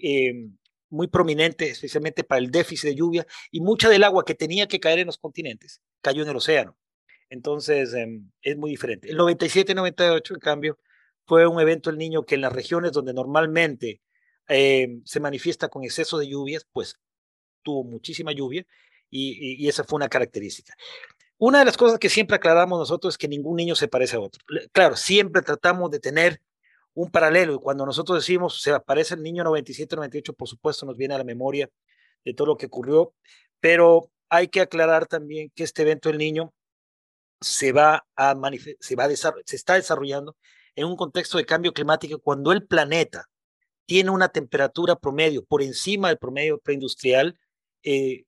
muy 0.90 1.08
prominente, 1.08 1.70
especialmente 1.70 2.24
para 2.24 2.40
el 2.40 2.52
déficit 2.52 2.90
de 2.90 2.96
lluvia, 2.96 3.28
y 3.52 3.62
mucha 3.62 3.90
del 3.90 4.04
agua 4.04 4.26
que 4.26 4.36
tenía 4.36 4.68
que 4.68 4.80
caer 4.80 5.00
en 5.00 5.08
los 5.08 5.18
continentes 5.18 5.82
cayó 6.02 6.24
en 6.24 6.30
el 6.30 6.36
océano. 6.36 6.78
Entonces, 7.30 7.94
em, 7.94 8.32
es 8.42 8.58
muy 8.58 8.72
diferente. 8.72 9.10
El 9.10 9.18
97-98, 9.18 10.34
en 10.34 10.40
cambio, 10.40 10.80
fue 11.26 11.46
un 11.48 11.60
evento 11.60 11.90
el 11.90 11.98
niño 11.98 12.24
que 12.26 12.36
en 12.36 12.42
las 12.42 12.54
regiones 12.54 12.92
donde 12.94 13.14
normalmente 13.14 14.02
eh, 14.50 15.00
se 15.06 15.20
manifiesta 15.20 15.70
con 15.70 15.84
exceso 15.84 16.18
de 16.18 16.30
lluvias, 16.30 16.66
pues 16.72 16.96
tuvo 17.64 17.84
muchísima 17.84 18.32
lluvia 18.32 18.66
y, 19.10 19.68
esa 19.68 19.84
fue 19.84 19.98
una 19.98 20.10
característica. 20.10 20.74
Una 21.40 21.60
de 21.60 21.66
las 21.66 21.78
cosas 21.78 22.00
que 22.00 22.10
siempre 22.10 22.36
aclaramos 22.36 22.80
nosotros 22.80 23.14
es 23.14 23.18
que 23.18 23.28
ningún 23.28 23.58
niño 23.58 23.76
se 23.76 23.88
parece 23.88 24.16
a 24.16 24.20
otro. 24.20 24.44
Claro, 24.72 24.96
siempre 24.96 25.42
tratamos 25.44 25.92
de 25.92 26.00
tener 26.00 26.42
un 26.96 27.12
paralelo 27.12 27.54
y 27.54 27.60
cuando 27.60 27.86
nosotros 27.86 28.18
decimos 28.18 28.60
se 28.62 28.72
aparece 28.72 29.14
el 29.14 29.22
niño 29.22 29.44
97-98, 29.44 30.36
por 30.36 30.48
supuesto 30.48 30.86
nos 30.88 30.98
viene 30.98 31.14
a 31.14 31.20
la 31.20 31.24
memoria 31.24 31.70
de 32.26 32.34
todo 32.34 32.48
lo 32.48 32.58
que 32.58 32.66
ocurrió, 32.66 33.14
pero 33.60 34.10
hay 34.30 34.48
que 34.48 34.62
aclarar 34.62 35.06
también 35.06 35.52
que 35.56 35.64
este 35.64 35.84
evento 35.84 36.10
del 36.10 36.18
niño 36.18 36.54
se 37.40 37.72
va 37.72 38.08
a 38.16 38.36
se 38.80 38.96
va 38.96 39.04
a 39.06 39.16
se 39.16 39.56
está 39.56 39.76
desarrollando 39.76 40.36
en 40.76 40.86
un 40.86 40.96
contexto 40.96 41.38
de 41.38 41.46
cambio 41.46 41.72
climático 41.72 42.20
cuando 42.20 42.52
el 42.52 42.66
planeta 42.66 43.30
tiene 43.86 44.10
una 44.10 44.30
temperatura 44.30 44.96
promedio 44.96 45.46
por 45.46 45.62
encima 45.62 46.08
del 46.08 46.18
promedio 46.18 46.58
preindustrial 46.60 47.40
eh, 47.84 48.26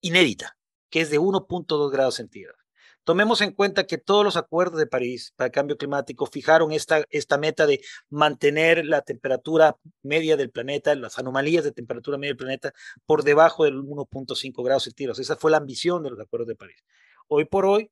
inédita, 0.00 0.57
que 0.90 1.00
es 1.00 1.10
de 1.10 1.18
1.2 1.18 1.90
grados 1.90 2.16
centígrados. 2.16 2.60
Tomemos 3.08 3.40
en 3.40 3.52
cuenta 3.52 3.86
que 3.86 3.96
todos 3.96 4.22
los 4.22 4.36
acuerdos 4.36 4.78
de 4.78 4.86
París 4.86 5.32
para 5.34 5.46
el 5.46 5.52
cambio 5.52 5.78
climático 5.78 6.26
fijaron 6.26 6.72
esta, 6.72 7.04
esta 7.08 7.38
meta 7.38 7.66
de 7.66 7.80
mantener 8.10 8.84
la 8.84 9.00
temperatura 9.00 9.78
media 10.02 10.36
del 10.36 10.50
planeta, 10.50 10.94
las 10.94 11.18
anomalías 11.18 11.64
de 11.64 11.72
temperatura 11.72 12.18
media 12.18 12.32
del 12.32 12.36
planeta, 12.36 12.74
por 13.06 13.24
debajo 13.24 13.64
del 13.64 13.78
1.5 13.78 14.62
grados 14.62 14.82
centígrados. 14.82 15.20
Esa 15.20 15.36
fue 15.36 15.50
la 15.50 15.56
ambición 15.56 16.02
de 16.02 16.10
los 16.10 16.20
acuerdos 16.20 16.48
de 16.48 16.56
París. 16.56 16.84
Hoy 17.28 17.46
por 17.46 17.64
hoy, 17.64 17.90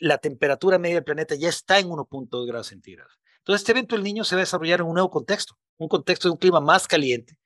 la 0.00 0.18
temperatura 0.18 0.78
media 0.78 0.96
del 0.96 1.04
planeta 1.04 1.36
ya 1.36 1.48
está 1.48 1.78
en 1.78 1.88
1.2 1.88 2.46
grados 2.46 2.66
centígrados. 2.66 3.20
Entonces, 3.38 3.60
este 3.60 3.70
evento 3.70 3.94
del 3.94 4.02
niño 4.02 4.24
se 4.24 4.34
va 4.34 4.40
a 4.40 4.46
desarrollar 4.46 4.80
en 4.80 4.86
un 4.86 4.94
nuevo 4.94 5.10
contexto, 5.10 5.56
un 5.78 5.86
contexto 5.86 6.26
de 6.26 6.32
un 6.32 6.38
clima 6.38 6.60
más 6.60 6.88
caliente 6.88 7.38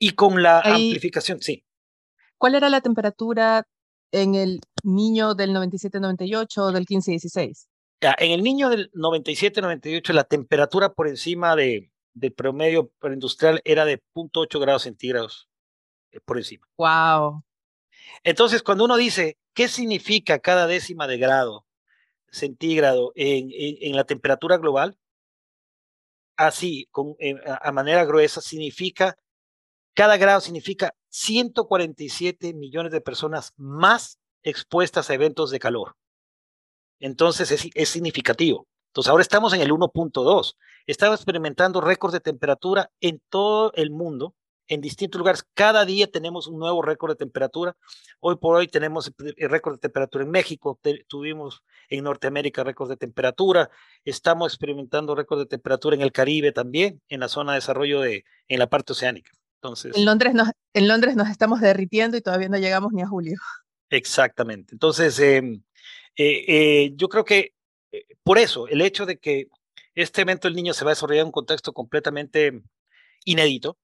y 0.00 0.10
con 0.10 0.42
la 0.42 0.60
amplificación, 0.60 1.40
sí. 1.40 1.64
¿Cuál 2.38 2.56
era 2.56 2.68
la 2.68 2.80
temperatura 2.80 3.66
en 4.12 4.34
el 4.34 4.60
niño 4.82 5.34
del 5.34 5.50
97-98 5.50 6.58
o 6.58 6.72
del 6.72 6.86
15-16? 6.86 7.66
En 8.00 8.30
el 8.30 8.42
niño 8.42 8.68
del 8.68 8.90
97-98, 8.92 10.12
la 10.12 10.24
temperatura 10.24 10.92
por 10.92 11.08
encima 11.08 11.56
de, 11.56 11.90
del 12.14 12.32
promedio 12.32 12.92
industrial 13.02 13.60
era 13.64 13.84
de 13.84 14.02
0.8 14.14 14.60
grados 14.60 14.82
centígrados 14.82 15.48
eh, 16.12 16.20
por 16.24 16.36
encima. 16.36 16.66
¡Wow! 16.76 17.42
Entonces, 18.22 18.62
cuando 18.62 18.84
uno 18.84 18.96
dice, 18.96 19.38
¿qué 19.54 19.68
significa 19.68 20.38
cada 20.38 20.66
décima 20.66 21.06
de 21.06 21.18
grado 21.18 21.66
centígrado 22.30 23.12
en, 23.14 23.48
en 23.52 23.96
la 23.96 24.04
temperatura 24.04 24.58
global? 24.58 24.98
así, 26.36 26.88
con, 26.90 27.16
a 27.46 27.72
manera 27.72 28.04
gruesa, 28.04 28.40
significa, 28.40 29.16
cada 29.94 30.16
grado 30.16 30.40
significa 30.40 30.94
147 31.16 32.52
millones 32.52 32.92
de 32.92 33.00
personas 33.00 33.54
más 33.56 34.18
expuestas 34.42 35.08
a 35.08 35.14
eventos 35.14 35.50
de 35.50 35.58
calor. 35.58 35.96
Entonces 37.00 37.50
es, 37.74 37.88
significativo. 37.88 38.68
Entonces 38.88 39.10
ahora 39.10 39.22
estamos 39.22 39.54
en 39.54 39.62
el 39.62 39.70
1.2. 39.70 40.56
Estamos 40.86 41.18
experimentando 41.18 41.80
récords 41.80 42.12
de 42.12 42.20
temperatura 42.20 42.90
en 43.00 43.22
todo 43.30 43.72
el 43.74 43.90
mundo 43.90 44.34
en 44.68 44.82
distintos 44.82 45.18
lugares. 45.18 45.46
Cada 45.54 45.86
día 45.86 46.06
tenemos 46.10 46.48
un 46.48 46.58
nuevo 46.58 46.82
récord 46.82 47.12
de 47.12 47.16
temperatura. 47.16 47.76
Hoy 48.20 48.36
por 48.36 48.56
hoy 48.56 48.68
tenemos 48.68 49.10
el 49.18 49.48
récord 49.48 49.76
de 49.76 49.80
temperatura 49.80 50.24
en 50.24 50.30
México, 50.30 50.78
tuvimos 51.08 51.62
en 51.88 52.04
Norteamérica 52.04 52.62
récords 52.62 52.90
de 52.90 52.96
temperatura, 52.98 53.70
estamos 54.04 54.52
experimentando 54.52 55.14
récord 55.14 55.38
de 55.38 55.46
temperatura 55.46 55.96
en 55.96 56.02
el 56.02 56.12
Caribe 56.12 56.52
también, 56.52 57.00
en 57.08 57.20
la 57.20 57.28
zona 57.28 57.52
de 57.52 57.58
desarrollo 57.58 58.00
de, 58.00 58.24
en 58.48 58.58
la 58.58 58.66
parte 58.66 58.92
oceánica. 58.92 59.30
Entonces, 59.66 59.96
en 59.96 60.04
Londres 60.04 60.34
nos, 60.34 60.50
en 60.74 60.88
Londres 60.88 61.16
nos 61.16 61.28
estamos 61.28 61.60
derritiendo 61.60 62.16
y 62.16 62.20
todavía 62.20 62.48
no 62.48 62.58
llegamos 62.58 62.92
ni 62.92 63.02
a 63.02 63.06
julio. 63.06 63.38
Exactamente. 63.90 64.74
Entonces, 64.74 65.18
em, 65.18 65.62
eh, 66.16 66.44
eh, 66.48 66.92
yo 66.96 67.08
creo 67.08 67.24
que 67.24 67.54
eh, 67.92 68.04
por 68.22 68.38
eso, 68.38 68.68
el 68.68 68.80
hecho 68.82 69.06
de 69.06 69.18
que 69.18 69.48
este 69.94 70.22
evento 70.22 70.48
del 70.48 70.56
niño 70.56 70.74
se 70.74 70.84
va 70.84 70.90
a 70.90 70.94
desarrollar 70.94 71.22
en 71.22 71.26
un 71.26 71.32
contexto 71.32 71.72
completamente 71.72 72.62
inédito, 73.24 73.78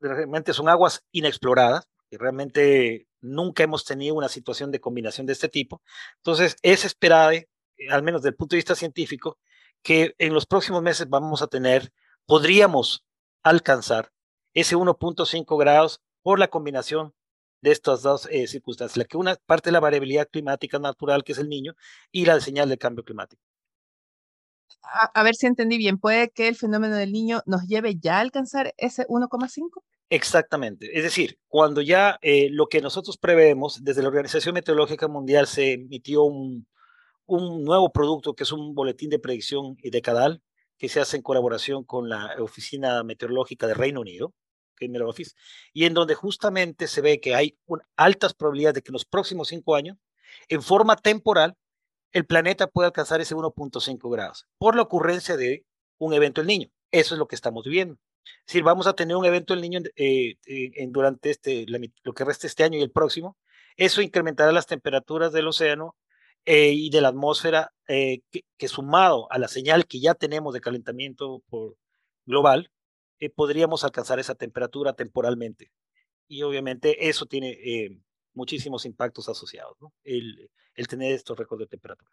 realmente 0.00 0.52
son 0.52 0.68
aguas 0.68 1.04
inexploradas 1.12 1.88
y 2.10 2.16
realmente 2.16 3.06
nunca 3.20 3.62
hemos 3.62 3.84
tenido 3.84 4.14
una 4.14 4.28
situación 4.28 4.70
de 4.70 4.80
combinación 4.80 5.26
de 5.26 5.32
este 5.34 5.48
tipo. 5.48 5.82
Entonces, 6.16 6.56
es 6.62 6.84
esperable, 6.84 7.48
eh, 7.76 7.90
al 7.90 8.02
menos 8.02 8.22
desde 8.22 8.30
el 8.30 8.36
punto 8.36 8.54
de 8.54 8.58
vista 8.58 8.74
científico, 8.74 9.38
que 9.82 10.14
en 10.18 10.34
los 10.34 10.46
próximos 10.46 10.82
meses 10.82 11.08
vamos 11.08 11.42
a 11.42 11.46
tener, 11.46 11.92
podríamos 12.26 13.04
alcanzar 13.42 14.12
ese 14.54 14.76
1.5 14.76 15.58
grados 15.58 16.00
por 16.22 16.38
la 16.38 16.48
combinación 16.48 17.14
de 17.62 17.72
estas 17.72 18.02
dos 18.02 18.26
eh, 18.30 18.46
circunstancias, 18.46 18.96
la 18.96 19.04
que 19.04 19.16
una 19.16 19.36
parte 19.46 19.68
de 19.68 19.72
la 19.72 19.80
variabilidad 19.80 20.28
climática 20.30 20.78
natural, 20.78 21.24
que 21.24 21.32
es 21.32 21.38
el 21.38 21.48
niño, 21.48 21.74
y 22.10 22.24
la 22.24 22.40
señal 22.40 22.68
del 22.68 22.78
cambio 22.78 23.04
climático 23.04 23.42
a, 25.14 25.22
ver 25.22 25.34
si 25.34 25.46
entendí 25.46 25.78
bien, 25.78 25.98
¿puede 25.98 26.30
que 26.30 26.48
el 26.48 26.56
fenómeno 26.56 26.96
del 26.96 27.12
niño 27.12 27.42
nos 27.46 27.66
lleve 27.66 27.96
ya 27.96 28.18
a 28.18 28.20
alcanzar 28.20 28.74
ese 28.76 29.06
1,5? 29.06 29.82
Exactamente. 30.08 30.96
Es 30.96 31.04
decir, 31.04 31.38
cuando 31.48 31.80
ya 31.80 32.18
eh, 32.22 32.48
lo 32.50 32.66
que 32.66 32.80
nosotros 32.80 33.16
preveemos, 33.16 33.84
desde 33.84 34.02
la 34.02 34.08
Organización 34.08 34.54
Meteorológica 34.54 35.06
Mundial 35.08 35.46
se 35.46 35.74
emitió 35.74 36.24
un, 36.24 36.66
un 37.26 37.64
nuevo 37.64 37.92
producto 37.92 38.34
que 38.34 38.42
es 38.42 38.52
un 38.52 38.74
boletín 38.74 39.10
de 39.10 39.20
predicción 39.20 39.76
decadal 39.82 40.42
que 40.80 40.88
se 40.88 40.98
hace 40.98 41.18
en 41.18 41.22
colaboración 41.22 41.84
con 41.84 42.08
la 42.08 42.34
Oficina 42.38 43.04
Meteorológica 43.04 43.66
de 43.66 43.74
Reino 43.74 44.00
Unido, 44.00 44.32
Gamer 44.80 45.02
Office, 45.02 45.32
y 45.74 45.84
en 45.84 45.92
donde 45.92 46.14
justamente 46.14 46.88
se 46.88 47.02
ve 47.02 47.20
que 47.20 47.34
hay 47.34 47.58
altas 47.96 48.32
probabilidades 48.32 48.76
de 48.76 48.82
que 48.82 48.88
en 48.88 48.94
los 48.94 49.04
próximos 49.04 49.48
cinco 49.48 49.76
años, 49.76 49.98
en 50.48 50.62
forma 50.62 50.96
temporal, 50.96 51.54
el 52.12 52.24
planeta 52.24 52.66
pueda 52.66 52.88
alcanzar 52.88 53.20
ese 53.20 53.36
1.5 53.36 54.10
grados 54.10 54.46
por 54.56 54.74
la 54.74 54.80
ocurrencia 54.80 55.36
de 55.36 55.66
un 55.98 56.14
evento 56.14 56.40
del 56.40 56.48
niño. 56.48 56.68
Eso 56.90 57.14
es 57.14 57.18
lo 57.18 57.28
que 57.28 57.36
estamos 57.36 57.66
viendo. 57.66 57.98
Es 58.24 58.46
decir, 58.46 58.62
vamos 58.62 58.86
a 58.86 58.94
tener 58.94 59.16
un 59.18 59.26
evento 59.26 59.52
del 59.52 59.60
niño 59.60 59.80
eh, 59.96 60.36
durante 60.88 61.28
este, 61.28 61.66
lo 62.02 62.14
que 62.14 62.24
resta 62.24 62.46
este 62.46 62.64
año 62.64 62.78
y 62.78 62.82
el 62.82 62.90
próximo. 62.90 63.36
Eso 63.76 64.00
incrementará 64.00 64.50
las 64.50 64.66
temperaturas 64.66 65.30
del 65.30 65.46
océano 65.46 65.94
eh, 66.44 66.72
y 66.72 66.90
de 66.90 67.00
la 67.00 67.08
atmósfera, 67.08 67.72
eh, 67.88 68.20
que, 68.30 68.68
sumado 68.68 69.30
a 69.30 69.38
la 69.38 69.48
señal 69.48 69.86
que 69.86 70.00
ya 70.00 70.14
tenemos 70.14 70.54
de 70.54 70.60
calentamiento 70.60 71.42
por, 71.48 71.76
global, 72.26 72.70
podríamos 73.34 73.84
alcanzar 73.84 74.18
esa 74.18 74.34
temperatura 74.34 74.94
temporalmente. 74.94 75.70
Y 76.26 76.42
obviamente 76.42 77.08
eso 77.08 77.26
tiene 77.26 78.00
muchísimos 78.32 78.86
impactos 78.86 79.28
asociados, 79.28 79.76
¿no? 79.80 79.92
el, 80.04 80.50
el 80.74 80.88
tener 80.88 81.12
estos 81.12 81.38
récords 81.38 81.60
de 81.60 81.66
temperatura. 81.66 82.10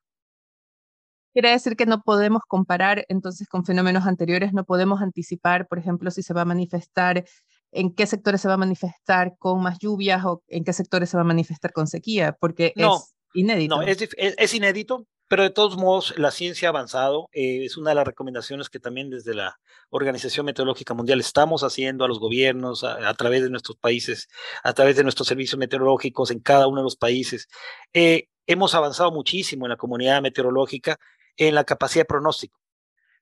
Quiere 1.33 1.51
decir 1.51 1.75
que 1.75 1.85
no 1.85 2.01
podemos 2.01 2.41
comparar 2.47 3.05
entonces 3.09 3.47
con 3.47 3.63
fenómenos 3.63 4.07
anteriores, 4.07 4.53
no 4.53 4.65
podemos 4.65 5.01
anticipar, 5.01 5.67
por 5.67 5.77
ejemplo, 5.77 6.09
si 6.09 6.23
se 6.23 6.33
va 6.33 6.41
a 6.41 6.45
manifestar, 6.45 7.25
en 7.71 7.93
qué 7.93 8.07
sectores 8.07 8.41
se 8.41 8.47
va 8.47 8.55
a 8.55 8.57
manifestar 8.57 9.35
con 9.37 9.61
más 9.61 9.77
lluvias 9.77 10.25
o 10.25 10.41
en 10.47 10.63
qué 10.63 10.73
sectores 10.73 11.09
se 11.09 11.17
va 11.17 11.21
a 11.21 11.27
manifestar 11.27 11.73
con 11.73 11.85
sequía, 11.85 12.35
porque 12.39 12.73
es 12.75 13.13
inédito. 13.39 13.75
No, 13.75 13.81
es, 13.81 14.07
es, 14.17 14.53
inédito, 14.53 15.05
pero 15.27 15.43
de 15.43 15.49
todos 15.49 15.77
modos 15.77 16.13
la 16.17 16.31
ciencia 16.31 16.67
ha 16.67 16.71
avanzado. 16.71 17.29
Eh, 17.31 17.65
es 17.65 17.77
una 17.77 17.91
de 17.91 17.95
las 17.95 18.07
recomendaciones 18.07 18.69
que 18.69 18.79
también 18.79 19.09
desde 19.09 19.33
la 19.33 19.59
Organización 19.89 20.45
Meteorológica 20.45 20.93
Mundial 20.93 21.19
estamos 21.19 21.63
haciendo 21.63 22.03
a 22.03 22.07
los 22.07 22.19
gobiernos 22.19 22.83
a, 22.83 23.13
través 23.13 23.43
de 23.43 23.49
nuestros 23.49 23.77
países, 23.77 24.27
a 24.63 24.73
través 24.73 24.95
de 24.95 25.03
nuestros 25.03 25.27
servicios 25.27 25.59
meteorológicos 25.59 26.31
en 26.31 26.39
cada 26.39 26.67
uno 26.67 26.81
de 26.81 26.85
los 26.85 26.97
países. 26.97 27.47
Eh, 27.93 28.27
hemos 28.47 28.73
avanzado 28.75 29.11
muchísimo 29.11 29.65
en 29.65 29.71
la 29.71 29.77
comunidad 29.77 30.21
meteorológica 30.21 30.97
en 31.37 31.55
la 31.55 31.63
capacidad 31.63 32.01
de 32.01 32.07
pronóstico. 32.07 32.59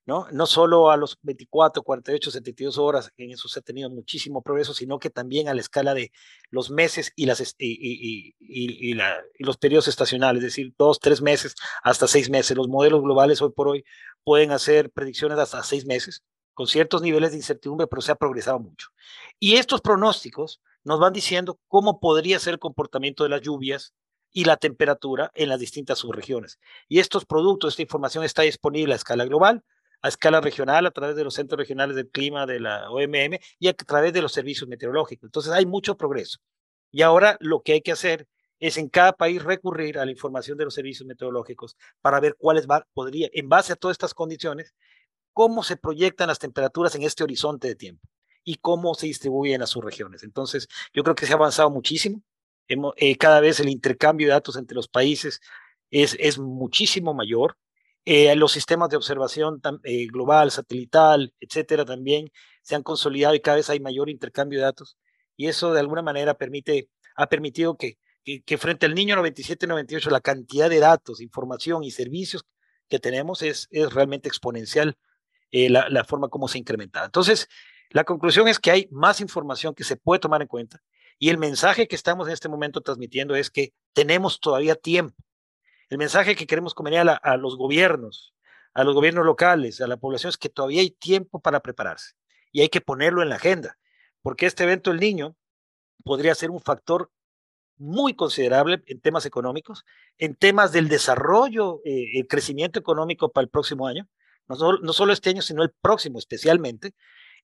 ¿No? 0.05 0.27
No 0.31 0.45
solo 0.45 0.91
a 0.91 0.97
los 0.97 1.17
24, 1.23 1.81
48, 1.83 2.31
72 2.31 2.77
horas, 2.77 3.11
en 3.17 3.31
eso 3.31 3.47
se 3.47 3.59
ha 3.59 3.61
tenido 3.61 3.89
muchísimo 3.89 4.41
progreso, 4.41 4.73
sino 4.73 4.99
que 4.99 5.09
también 5.09 5.47
a 5.47 5.53
la 5.53 5.61
escala 5.61 5.93
de 5.93 6.11
los 6.49 6.69
meses 6.69 7.11
y, 7.15 7.25
las, 7.25 7.41
y, 7.57 8.35
y, 8.39 8.93
la, 8.93 9.17
y, 9.37 9.43
los 9.43 9.57
periodos 9.57 9.87
estacionales, 9.87 10.43
es 10.43 10.51
decir, 10.51 10.73
dos, 10.77 10.99
tres 10.99 11.21
meses 11.21 11.55
hasta 11.83 12.07
seis 12.07 12.29
meses. 12.29 12.55
Los 12.55 12.67
modelos 12.67 13.01
globales 13.01 13.41
hoy 13.41 13.51
por 13.51 13.67
hoy 13.67 13.83
pueden 14.23 14.51
hacer 14.51 14.91
predicciones 14.91 15.39
hasta 15.39 15.63
seis 15.63 15.85
meses, 15.85 16.23
con 16.53 16.67
ciertos 16.67 17.01
niveles 17.01 17.31
de 17.31 17.37
incertidumbre, 17.37 17.87
pero 17.87 18.01
se 18.01 18.11
ha 18.11 18.15
progresado 18.15 18.59
mucho. 18.59 18.89
Y 19.39 19.55
estos 19.55 19.81
pronósticos 19.81 20.61
nos 20.83 20.99
van 20.99 21.13
diciendo 21.13 21.59
cómo 21.67 21.99
podría 21.99 22.39
ser 22.39 22.53
el 22.53 22.59
comportamiento 22.59 23.23
de 23.23 23.29
las 23.29 23.41
lluvias, 23.41 23.93
y 24.37 24.43
la 24.43 24.57
temperatura 24.57 25.31
en 25.33 25.47
las 25.47 25.61
distintas 25.61 25.99
subregiones. 25.99 26.59
Y 26.89 26.99
estos 26.99 27.23
productos, 27.23 27.73
esta 27.73 27.83
información 27.83 28.25
está 28.25 28.41
disponible 28.41 28.91
a 28.91 28.97
escala 28.97 29.23
global, 29.23 29.63
a 30.01 30.07
escala 30.07 30.41
regional 30.41 30.85
a 30.85 30.91
través 30.91 31.15
de 31.15 31.23
los 31.23 31.33
centros 31.33 31.57
regionales 31.57 31.95
del 31.95 32.09
clima 32.09 32.45
de 32.45 32.59
la 32.59 32.89
OMM 32.89 33.39
y 33.59 33.67
a 33.67 33.73
través 33.73 34.13
de 34.13 34.21
los 34.21 34.31
servicios 34.31 34.67
meteorológicos. 34.67 35.27
Entonces 35.27 35.51
hay 35.51 35.65
mucho 35.65 35.97
progreso. 35.97 36.39
Y 36.91 37.01
ahora 37.01 37.37
lo 37.39 37.61
que 37.61 37.73
hay 37.73 37.81
que 37.81 37.91
hacer 37.91 38.27
es 38.59 38.77
en 38.77 38.89
cada 38.89 39.13
país 39.13 39.43
recurrir 39.43 39.99
a 39.99 40.05
la 40.05 40.11
información 40.11 40.57
de 40.57 40.65
los 40.65 40.73
servicios 40.73 41.05
meteorológicos 41.07 41.75
para 42.01 42.19
ver 42.19 42.35
cuáles 42.37 42.67
va, 42.67 42.87
podría, 42.93 43.29
en 43.33 43.49
base 43.49 43.73
a 43.73 43.75
todas 43.75 43.95
estas 43.95 44.13
condiciones, 44.13 44.73
cómo 45.33 45.63
se 45.63 45.75
proyectan 45.75 46.29
las 46.29 46.39
temperaturas 46.39 46.95
en 46.95 47.03
este 47.03 47.23
horizonte 47.23 47.67
de 47.67 47.75
tiempo 47.75 48.07
y 48.43 48.55
cómo 48.55 48.93
se 48.95 49.07
distribuyen 49.07 49.61
a 49.61 49.67
sus 49.67 49.83
regiones. 49.83 50.23
Entonces, 50.23 50.67
yo 50.93 51.03
creo 51.03 51.15
que 51.15 51.25
se 51.25 51.33
ha 51.33 51.35
avanzado 51.35 51.69
muchísimo. 51.69 52.23
Eh, 52.67 53.17
cada 53.17 53.41
vez 53.41 53.59
el 53.59 53.69
intercambio 53.69 54.27
de 54.27 54.33
datos 54.33 54.55
entre 54.55 54.75
los 54.75 54.87
países 54.87 55.41
es, 55.91 56.15
es 56.19 56.39
muchísimo 56.39 57.13
mayor. 57.13 57.57
Eh, 58.05 58.35
los 58.35 58.51
sistemas 58.51 58.89
de 58.89 58.97
observación 58.97 59.59
eh, 59.83 60.05
global, 60.07 60.51
satelital, 60.51 61.33
etcétera, 61.39 61.85
también 61.85 62.29
se 62.61 62.75
han 62.75 62.83
consolidado 62.83 63.33
y 63.33 63.39
cada 63.39 63.57
vez 63.57 63.69
hay 63.71 63.79
mayor 63.79 64.09
intercambio 64.11 64.59
de 64.59 64.65
datos. 64.65 64.97
Y 65.35 65.47
eso 65.47 65.73
de 65.73 65.79
alguna 65.79 66.03
manera 66.03 66.35
permite, 66.35 66.89
ha 67.15 67.27
permitido 67.27 67.77
que, 67.77 67.97
que, 68.23 68.57
frente 68.59 68.85
al 68.85 68.93
niño 68.93 69.15
97-98 69.15 70.09
la 70.11 70.21
cantidad 70.21 70.69
de 70.69 70.79
datos, 70.79 71.19
información 71.19 71.83
y 71.83 71.91
servicios 71.91 72.45
que 72.89 72.99
tenemos 72.99 73.41
es, 73.41 73.67
es 73.71 73.91
realmente 73.91 74.27
exponencial 74.29 74.97
eh, 75.51 75.69
la, 75.69 75.89
la, 75.89 76.03
forma 76.03 76.29
como 76.29 76.47
se 76.47 76.59
incrementa. 76.59 77.05
Entonces, 77.05 77.47
la 77.89 78.03
conclusión 78.03 78.47
es 78.47 78.59
que 78.59 78.69
hay 78.69 78.87
más 78.91 79.19
información 79.19 79.73
que 79.73 79.83
se 79.83 79.95
puede 79.95 80.19
tomar 80.19 80.41
en 80.43 80.47
cuenta 80.47 80.81
y 81.17 81.29
el 81.29 81.39
mensaje 81.39 81.87
que 81.87 81.95
estamos 81.95 82.27
en 82.27 82.33
este 82.33 82.49
momento 82.49 82.81
transmitiendo 82.81 83.35
es 83.35 83.49
que 83.49 83.73
tenemos 83.93 84.39
todavía 84.39 84.75
tiempo 84.75 85.15
el 85.95 85.99
mensaje 85.99 86.35
que 86.35 86.45
queremos 86.45 86.73
convenir 86.73 86.99
a, 86.99 87.37
los 87.37 87.55
gobiernos, 87.55 88.33
a 88.73 88.83
los 88.83 88.93
gobiernos 88.93 89.25
locales, 89.25 89.79
a 89.79 89.87
la 89.87 89.95
población 89.95 90.29
es 90.29 90.37
que 90.37 90.49
todavía 90.49 90.81
hay 90.81 90.91
tiempo 90.91 91.39
para 91.39 91.61
prepararse 91.61 92.15
y 92.51 92.59
hay 92.59 92.67
que 92.67 92.81
ponerlo 92.81 93.21
en 93.21 93.29
la 93.29 93.35
agenda, 93.35 93.77
porque 94.21 94.45
este 94.45 94.65
evento 94.65 94.89
del 94.91 94.99
niño 94.99 95.37
podría 96.03 96.35
ser 96.35 96.51
un 96.51 96.59
factor 96.59 97.11
muy 97.77 98.13
considerable 98.13 98.83
en 98.87 98.99
temas 98.99 99.25
económicos, 99.25 99.85
en 100.17 100.35
temas 100.35 100.73
del 100.73 100.89
desarrollo, 100.89 101.79
eh, 101.85 102.19
el 102.19 102.27
crecimiento 102.27 102.77
económico 102.77 103.31
para 103.31 103.43
el 103.43 103.49
próximo 103.49 103.87
año, 103.87 104.05
no 104.49 104.57
solo, 104.57 105.13
este 105.13 105.29
año, 105.29 105.41
sino 105.41 105.63
el 105.63 105.71
próximo 105.81 106.19
especialmente, 106.19 106.93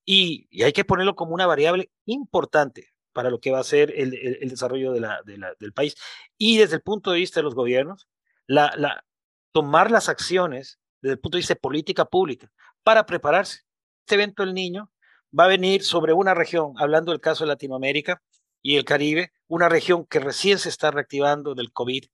y, 0.04 0.46
hay 0.62 0.74
que 0.74 0.84
ponerlo 0.84 1.16
como 1.16 1.32
una 1.32 1.46
variable 1.46 1.90
importante 2.04 2.90
para 3.14 3.30
lo 3.30 3.40
que 3.40 3.50
va 3.50 3.60
a 3.60 3.64
ser 3.64 3.94
el, 3.96 4.10
desarrollo 4.50 4.92
del 4.92 5.72
país. 5.74 5.96
Y 6.36 6.58
desde 6.58 6.76
el 6.76 6.82
punto 6.82 7.12
de 7.12 7.18
vista 7.18 7.40
de 7.40 7.44
los 7.44 7.54
gobiernos, 7.54 8.08
la, 8.46 9.04
tomar 9.52 9.90
las 9.90 10.08
acciones 10.08 10.78
desde 11.00 11.14
el 11.14 11.20
punto 11.20 11.36
de 11.36 11.40
vista 11.40 11.54
de 11.54 11.60
política 11.60 12.04
pública 12.04 12.50
para 12.82 13.06
prepararse. 13.06 13.60
Este 14.00 14.14
evento 14.14 14.44
del 14.44 14.54
niño 14.54 14.90
va 15.38 15.44
a 15.44 15.48
venir 15.48 15.82
sobre 15.82 16.12
una 16.12 16.34
región, 16.34 16.74
hablando 16.78 17.12
del 17.12 17.20
caso 17.20 17.44
de 17.44 17.48
Latinoamérica 17.48 18.22
y 18.60 18.76
el 18.76 18.84
Caribe, 18.84 19.32
una 19.48 19.68
región 19.68 20.06
que 20.06 20.20
recién 20.20 20.58
se 20.58 20.68
está 20.68 20.90
reactivando 20.90 21.54
del 21.54 21.72
COVID, 21.72 22.04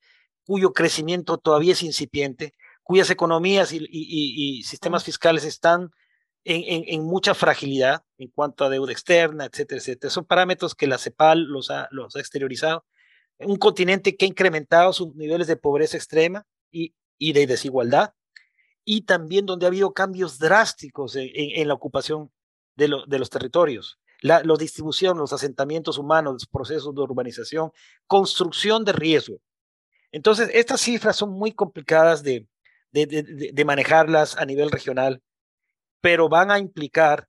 cuyo 0.44 0.72
crecimiento 0.72 1.38
todavía 1.38 1.72
es 1.72 1.82
incipiente, 1.82 2.54
cuyas 2.82 3.10
economías 3.10 3.70
y, 3.72 4.62
sistemas 4.62 5.04
fiscales 5.04 5.44
están 5.44 5.90
en, 6.44 7.02
mucha 7.04 7.34
fragilidad 7.34 8.02
en 8.16 8.28
cuanto 8.28 8.64
a 8.64 8.70
deuda 8.70 8.92
externa, 8.92 9.44
etcétera, 9.44 9.78
etcétera. 9.78 10.10
Son 10.10 10.24
parámetros 10.24 10.74
que 10.74 10.86
la 10.86 10.96
CEPAL 10.96 11.44
los 11.44 11.70
los 11.90 12.16
ha 12.16 12.20
exteriorizado 12.20 12.86
un 13.40 13.56
continente 13.56 14.16
que 14.16 14.24
ha 14.24 14.28
incrementado 14.28 14.92
sus 14.92 15.14
niveles 15.14 15.46
de 15.46 15.56
pobreza 15.56 15.96
extrema 15.96 16.46
y, 16.70 16.94
y 17.18 17.32
de 17.32 17.46
desigualdad, 17.46 18.14
y 18.84 19.02
también 19.02 19.46
donde 19.46 19.66
ha 19.66 19.68
habido 19.68 19.92
cambios 19.92 20.38
drásticos 20.38 21.14
en, 21.16 21.68
la 21.68 21.74
ocupación 21.74 22.32
de, 22.74 22.90
de, 23.06 23.18
los 23.18 23.30
territorios, 23.30 23.98
la, 24.22 24.42
distribución, 24.58 25.18
los 25.18 25.32
asentamientos 25.32 25.98
humanos, 25.98 26.32
los 26.32 26.46
procesos 26.46 26.94
de 26.94 27.02
urbanización, 27.02 27.70
construcción 28.06 28.84
de 28.84 28.92
riesgo. 28.92 29.36
Entonces, 30.10 30.50
estas 30.54 30.80
cifras 30.80 31.16
son 31.16 31.30
muy 31.30 31.52
complicadas 31.52 32.22
de, 32.22 32.46
de, 32.90 33.06
de 33.06 33.64
manejarlas 33.64 34.38
a 34.38 34.46
nivel 34.46 34.70
regional, 34.70 35.20
pero 36.00 36.30
van 36.30 36.50
a 36.50 36.58
implicar 36.58 37.28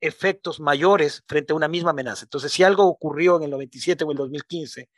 efectos 0.00 0.58
mayores 0.58 1.22
frente 1.28 1.52
a 1.52 1.56
una 1.56 1.68
misma 1.68 1.90
amenaza. 1.90 2.24
Entonces, 2.24 2.50
si 2.50 2.64
algo 2.64 2.86
ocurrió 2.86 3.36
en 3.36 3.44
el 3.44 3.50
97 3.50 4.02
o 4.02 4.10
el 4.10 4.16
2015, 4.16 4.88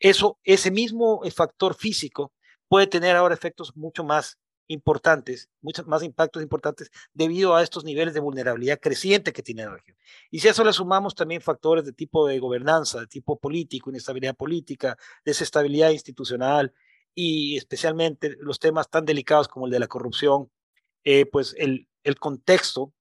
eso, 0.00 0.38
ese 0.44 0.70
mismo 0.70 1.24
eh, 1.24 1.30
factor 1.30 1.74
físico 1.74 2.32
puede 2.68 2.86
tener 2.86 3.16
ahora 3.16 3.34
efectos 3.34 3.76
mucho 3.76 4.04
más 4.04 4.38
importantes, 4.68 5.48
muchos 5.60 5.86
más 5.86 6.02
impactos 6.02 6.42
importantes 6.42 6.90
debido 7.14 7.54
a 7.54 7.62
estos 7.62 7.84
niveles 7.84 8.14
de 8.14 8.20
vulnerabilidad 8.20 8.80
creciente 8.80 9.32
que 9.32 9.42
tiene 9.42 9.64
la 9.64 9.76
región. 9.76 9.96
Y 10.30 10.40
si 10.40 10.48
a 10.48 10.50
eso 10.50 10.64
le 10.64 10.72
sumamos 10.72 11.14
también 11.14 11.40
factores 11.40 11.84
de 11.84 11.92
tipo 11.92 12.26
de 12.26 12.38
gobernanza, 12.38 13.00
de 13.00 13.06
tipo 13.06 13.38
político, 13.38 13.90
inestabilidad 13.90 14.34
política, 14.34 14.96
desestabilidad 15.24 15.90
institucional 15.90 16.74
y 17.14 17.56
especialmente 17.56 18.36
los 18.40 18.58
temas 18.58 18.90
tan 18.90 19.04
delicados 19.04 19.48
como 19.48 19.66
el 19.66 19.72
de 19.72 19.78
la 19.78 19.86
corrupción, 19.86 20.50
eh, 21.04 21.26
pues 21.26 21.54
el, 21.58 21.88
el 22.02 22.18
contexto 22.18 22.92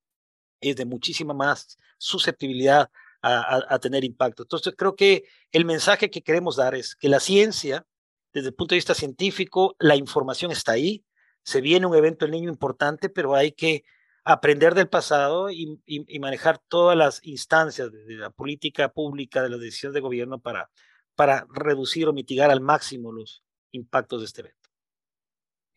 es 0.62 0.76
de 0.76 0.86
muchísima 0.86 1.34
más 1.34 1.78
susceptibilidad 1.98 2.92
a, 3.26 3.80
tener 3.80 4.04
impacto. 4.04 4.44
Entonces, 4.44 4.74
creo 4.78 4.96
que 4.96 5.24
el 5.52 5.66
mensaje 5.66 6.12
que 6.12 6.22
queremos 6.22 6.58
dar 6.58 6.76
es 6.76 6.96
que 6.96 7.10
la 7.10 7.20
ciencia, 7.20 7.86
desde 8.34 8.50
el 8.50 8.54
punto 8.54 8.76
de 8.76 8.78
vista 8.78 8.94
científico, 8.94 9.76
la 9.80 9.96
información 9.96 10.52
está 10.52 10.74
ahí, 10.74 11.04
se 11.44 11.62
viene 11.62 11.88
un 11.88 11.96
evento 11.96 12.26
del 12.26 12.34
niño 12.34 12.50
importante, 12.50 13.10
pero 13.10 13.34
hay 13.34 13.52
que 13.52 13.84
aprender 14.24 14.76
del 14.76 14.90
pasado 14.90 15.50
y, 15.50 15.80
manejar 16.20 16.60
todas 16.68 16.96
las 16.96 17.20
instancias 17.26 17.92
de, 17.92 18.16
la 18.16 18.30
política 18.30 18.90
pública, 18.90 19.42
de 19.42 19.50
las 19.50 19.60
decisiones 19.60 19.96
de 19.96 20.02
gobierno 20.02 20.40
para, 20.40 20.70
para 21.16 21.48
reducir 21.50 22.08
o 22.08 22.14
mitigar 22.14 22.52
al 22.52 22.62
máximo 22.62 23.12
los 23.12 23.44
impactos 23.72 24.22
de 24.22 24.26
este 24.26 24.42
evento. 24.42 24.70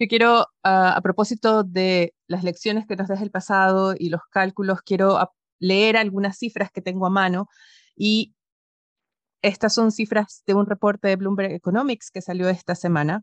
Yo 0.01 0.07
quiero, 0.07 0.47
ah, 0.63 0.95
a 0.97 1.01
propósito 1.01 1.65
de 1.65 2.15
las 2.27 2.45
lecciones 2.45 2.87
que 2.87 2.95
nos 2.95 3.09
deja 3.09 3.23
el 3.23 3.31
pasado 3.31 3.95
y 3.99 4.11
los 4.11 4.21
cálculos, 4.31 4.83
quiero 4.83 5.19
leer 5.59 5.97
algunas 5.97 6.39
cifras 6.39 6.71
que 6.73 6.83
tengo 6.83 7.07
a 7.07 7.11
mano 7.11 7.49
y 7.97 8.35
estas 9.43 9.75
son 9.75 9.93
cifras 9.93 10.43
de 10.47 10.55
un 10.55 10.67
reporte 10.67 11.09
de 11.09 11.17
Bloomberg 11.17 11.53
Economics 11.53 12.11
que 12.11 12.23
salió 12.23 12.49
esta 12.49 12.75
semana. 12.75 13.23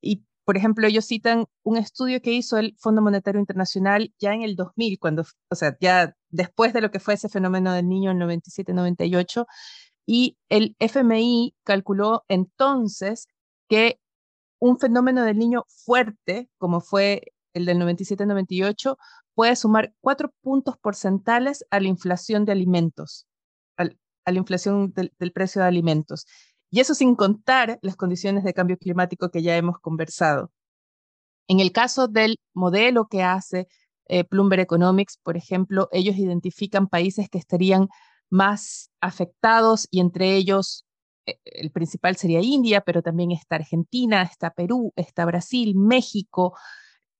Y, 0.00 0.24
por 0.44 0.56
ejemplo, 0.56 0.86
ellos 0.86 1.06
citan 1.06 1.46
un 1.62 1.76
estudio 1.76 2.20
que 2.20 2.32
hizo 2.32 2.58
el 2.58 2.76
Fondo 2.78 3.02
Monetario 3.02 3.40
Internacional 3.40 4.12
ya 4.18 4.34
en 4.34 4.42
el 4.42 4.56
2000, 4.56 4.98
cuando, 4.98 5.24
o 5.50 5.54
sea, 5.54 5.76
ya 5.80 6.16
después 6.30 6.72
de 6.72 6.80
lo 6.80 6.90
que 6.90 7.00
fue 7.00 7.14
ese 7.14 7.28
fenómeno 7.28 7.72
del 7.72 7.88
niño 7.88 8.10
en 8.10 8.18
97-98, 8.18 9.46
y 10.06 10.38
el 10.48 10.76
FMI 10.78 11.54
calculó 11.64 12.24
entonces 12.28 13.26
que 13.68 14.00
un 14.60 14.78
fenómeno 14.78 15.24
del 15.24 15.38
niño 15.38 15.64
fuerte, 15.68 16.48
como 16.58 16.80
fue 16.80 17.22
el 17.54 17.66
del 17.66 17.78
97-98, 17.78 18.96
puede 19.36 19.54
sumar 19.54 19.92
cuatro 20.00 20.32
puntos 20.40 20.78
porcentuales 20.78 21.64
a 21.70 21.78
la 21.78 21.88
inflación 21.88 22.46
de 22.46 22.52
alimentos, 22.52 23.26
a 23.76 23.84
la 24.32 24.38
inflación 24.38 24.92
del, 24.94 25.32
precio 25.32 25.60
de 25.60 25.68
alimentos. 25.68 26.24
Y 26.70 26.80
eso 26.80 26.94
sin 26.94 27.14
contar 27.14 27.78
las 27.82 27.96
condiciones 27.96 28.44
de 28.44 28.54
cambio 28.54 28.78
climático 28.78 29.30
que 29.30 29.42
ya 29.42 29.56
hemos 29.56 29.78
conversado. 29.78 30.50
En 31.48 31.60
el 31.60 31.70
caso 31.70 32.08
del 32.08 32.36
modelo 32.54 33.08
que 33.08 33.22
hace 33.22 33.68
eh, 34.08 34.24
Bloomberg 34.28 34.62
Economics, 34.62 35.18
por 35.22 35.36
ejemplo, 35.36 35.90
ellos 35.92 36.16
identifican 36.16 36.88
países 36.88 37.28
que 37.28 37.38
estarían 37.38 37.88
más 38.30 38.90
afectados 39.02 39.86
y 39.90 40.00
entre 40.00 40.34
ellos 40.34 40.86
eh, 41.26 41.38
el 41.44 41.70
principal 41.72 42.16
sería 42.16 42.40
India, 42.40 42.80
pero 42.80 43.02
también 43.02 43.32
está 43.32 43.56
Argentina, 43.56 44.22
está 44.22 44.50
Perú, 44.50 44.94
está 44.96 45.26
Brasil, 45.26 45.74
México, 45.76 46.54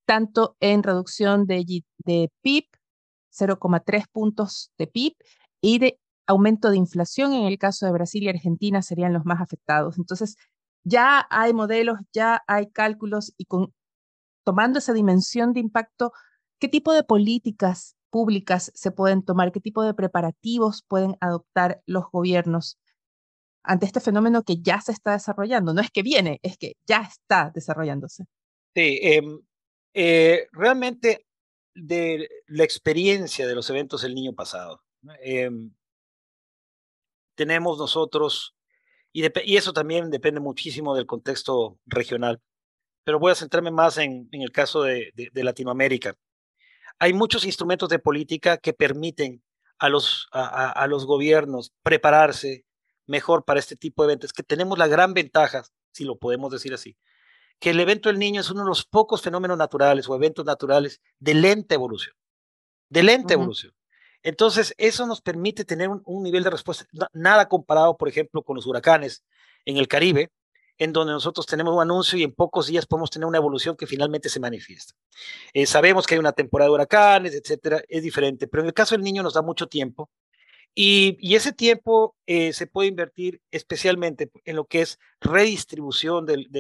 tanto 0.07 0.57
en 0.61 0.83
reducción 0.83 1.47
de, 1.47 1.83
de 1.99 2.31
PIB, 2.43 2.65
0,3 3.31 4.05
puntos 4.11 4.73
de 4.79 4.87
PIB, 4.87 5.15
y 5.61 5.79
de 5.79 5.99
aumento 6.27 6.71
de 6.71 6.77
inflación 6.77 7.33
en 7.33 7.47
el 7.47 7.59
caso 7.59 7.87
de 7.87 7.93
Brasil 7.93 8.23
y 8.23 8.29
Argentina 8.29 8.83
serían 8.83 9.13
los 9.13 9.25
más 9.25 9.41
afectados. 9.41 9.99
Entonces, 9.99 10.37
ya 10.85 11.27
hay 11.31 11.53
modelos, 11.53 11.99
ya 12.13 12.43
hay 12.47 12.71
cálculos 12.71 13.35
y 13.37 13.47
con, 13.47 13.73
tomando 14.45 14.79
esa 14.79 14.93
dimensión 14.93 15.53
de 15.53 15.61
impacto, 15.61 16.13
¿qué 16.61 16.69
tipo 16.69 16.93
de 16.93 17.03
políticas 17.03 17.97
públicas 18.11 18.71
se 18.75 18.91
pueden 18.93 19.23
tomar? 19.23 19.53
¿Qué 19.53 19.61
tipo 19.61 19.83
de 19.83 19.95
preparativos 19.95 20.85
pueden 20.87 21.17
adoptar 21.21 21.83
los 21.87 22.05
gobiernos 22.13 22.79
ante 23.65 23.87
este 23.87 24.01
fenómeno 24.01 24.43
que 24.43 24.63
ya 24.63 24.81
se 24.81 24.93
está 24.93 25.13
desarrollando? 25.13 25.75
No 25.75 25.81
es 25.81 25.91
que 25.91 26.03
viene, 26.03 26.39
es 26.43 26.57
que 26.57 26.75
ya 26.87 27.03
está 27.03 27.51
desarrollándose. 27.53 28.25
Sí, 28.75 28.99
em, 29.03 29.41
eh, 29.99 30.49
realmente 30.53 31.27
de 31.75 32.29
la 32.49 32.65
experiencia 32.65 33.47
de 33.47 33.55
los 33.55 33.71
eventos 33.71 34.03
del 34.03 34.15
niño 34.15 34.35
pasado, 34.35 34.83
em, 35.23 35.73
tenemos 37.35 37.79
nosotros, 37.79 38.55
y, 39.11 39.25
y, 39.25 39.57
eso 39.57 39.73
también 39.73 40.11
depende 40.11 40.39
muchísimo 40.41 40.95
del 40.95 41.07
contexto 41.07 41.79
regional, 41.87 42.43
pero 43.05 43.19
voy 43.19 43.33
a 43.33 43.37
centrarme 43.37 43.71
más 43.71 43.97
en, 43.97 44.29
en 44.33 44.43
el 44.43 44.53
caso 44.53 44.83
de, 44.83 45.13
de, 45.15 45.45
Latinoamérica. 45.45 46.15
Hay 46.99 47.15
muchos 47.15 47.47
instrumentos 47.47 47.89
de 47.89 47.99
política 47.99 48.59
que 48.59 48.75
permiten 48.75 49.43
a 49.79 49.89
los, 49.89 50.29
a, 50.31 50.73
a 50.73 50.87
los 50.89 51.07
gobiernos 51.07 51.73
prepararse 51.83 52.67
mejor 53.07 53.47
para 53.47 53.61
este 53.61 53.77
tipo 53.77 54.03
de 54.03 54.13
eventos, 54.13 54.35
que 54.35 54.43
tenemos 54.43 54.77
la 54.79 54.89
gran 54.89 55.15
ventaja, 55.15 55.65
si 55.93 56.05
lo 56.05 56.19
podemos 56.19 56.53
decir 56.53 56.75
así, 56.75 56.99
que 57.59 57.71
el 57.71 57.81
evento 57.81 58.09
del 58.09 58.19
niño 58.19 58.41
es 58.41 58.51
uno 58.51 58.63
de 58.63 58.69
los 58.69 58.85
pocos 58.85 59.23
fenómenos 59.23 59.57
naturales 59.57 60.09
o 60.09 60.15
eventos 60.15 60.45
naturales 60.45 61.01
de 61.19 61.35
lenta 61.35 61.75
evolución, 61.75 62.15
de 62.89 63.03
lenta 63.03 63.35
evolución. 63.35 63.73
Entonces, 64.23 64.75
eso 64.77 65.07
nos 65.07 65.21
permite 65.21 65.65
tener 65.65 65.89
un, 65.89 66.23
nivel 66.23 66.43
de 66.43 66.51
respuesta, 66.51 66.87
nada 67.13 67.49
comparado, 67.49 67.97
por 67.97 68.09
ejemplo, 68.09 68.43
con 68.43 68.57
los 68.57 68.67
huracanes 68.67 69.25
en 69.65 69.77
el 69.77 69.89
Caribe, 69.89 70.31
en 70.79 70.93
donde 70.93 71.13
nosotros 71.13 71.47
tenemos 71.47 71.75
un 71.75 71.81
anuncio 71.81 72.19
y 72.19 72.25
en 72.25 72.33
pocos 72.33 72.67
días 72.67 72.87
podemos 72.87 73.11
tener 73.11 73.27
una 73.27 73.39
evolución 73.39 73.77
que 73.77 73.87
finalmente 73.87 74.29
se 74.29 74.41
manifiesta. 74.41 74.95
Eh, 75.55 75.65
sabemos 75.65 76.07
que 76.07 76.15
hay 76.15 76.19
una 76.19 76.33
temporada 76.33 76.69
de 76.69 76.75
huracanes, 76.75 77.35
etcétera, 77.35 77.83
es 77.89 78.03
diferente, 78.03 78.49
pero 78.49 78.63
en 78.63 78.67
el 78.67 78.75
caso 78.75 78.95
del 78.95 79.03
niño 79.03 79.23
nos 79.23 79.35
da 79.35 79.43
mucho 79.43 79.69
tiempo 79.69 80.11
y, 80.79 81.35
ese 81.35 81.55
tiempo 81.55 82.15
eh, 82.27 82.53
se 82.53 82.67
puede 82.67 82.89
invertir 82.91 83.41
especialmente 83.51 84.31
en 84.45 84.57
lo 84.57 84.67
que 84.67 84.83
es 84.83 84.99
redistribución 85.23 86.27
del, 86.27 86.51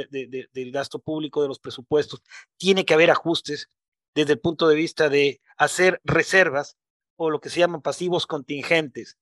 gasto 0.72 1.00
público, 1.00 1.42
de 1.42 1.48
los 1.48 1.58
presupuestos. 1.58 2.22
Tiene 2.56 2.86
que 2.86 2.94
haber 2.94 3.10
ajustes 3.10 3.68
desde 4.14 4.32
el 4.32 4.40
punto 4.40 4.68
de 4.68 4.74
vista 4.74 5.10
de 5.10 5.42
hacer 5.58 6.00
reservas 6.02 6.78
o 7.16 7.28
lo 7.28 7.40
que 7.40 7.50
se 7.50 7.60
llaman 7.60 7.82
pasivos 7.82 8.26
contingentes. 8.26 9.18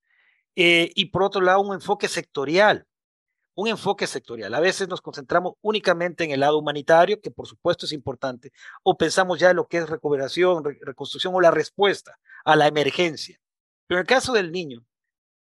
Eh, 0.54 0.92
y 0.94 1.06
por 1.06 1.24
otro 1.24 1.40
lado, 1.40 1.60
un 1.60 1.74
enfoque 1.74 2.06
sectorial. 2.06 2.86
Un 3.56 3.66
enfoque 3.68 4.06
sectorial. 4.06 4.54
A 4.54 4.60
veces 4.60 4.86
nos 4.86 5.00
concentramos 5.00 5.54
únicamente 5.60 6.22
en 6.22 6.30
el 6.30 6.40
lado 6.40 6.56
humanitario, 6.56 7.20
que 7.20 7.32
por 7.32 7.48
supuesto 7.48 7.86
es 7.86 7.92
importante, 7.92 8.52
o 8.84 8.96
pensamos 8.96 9.40
ya 9.40 9.50
en 9.50 9.56
lo 9.56 9.66
que 9.66 9.78
es 9.78 9.88
recuperación, 9.88 10.62
reconstrucción 10.82 11.34
o 11.34 11.40
la 11.40 11.50
respuesta 11.50 12.16
a 12.44 12.54
la 12.54 12.68
emergencia. 12.68 13.40
Pero 13.86 14.00
en 14.00 14.02
el 14.02 14.06
caso 14.06 14.32
del 14.32 14.52
niño, 14.52 14.84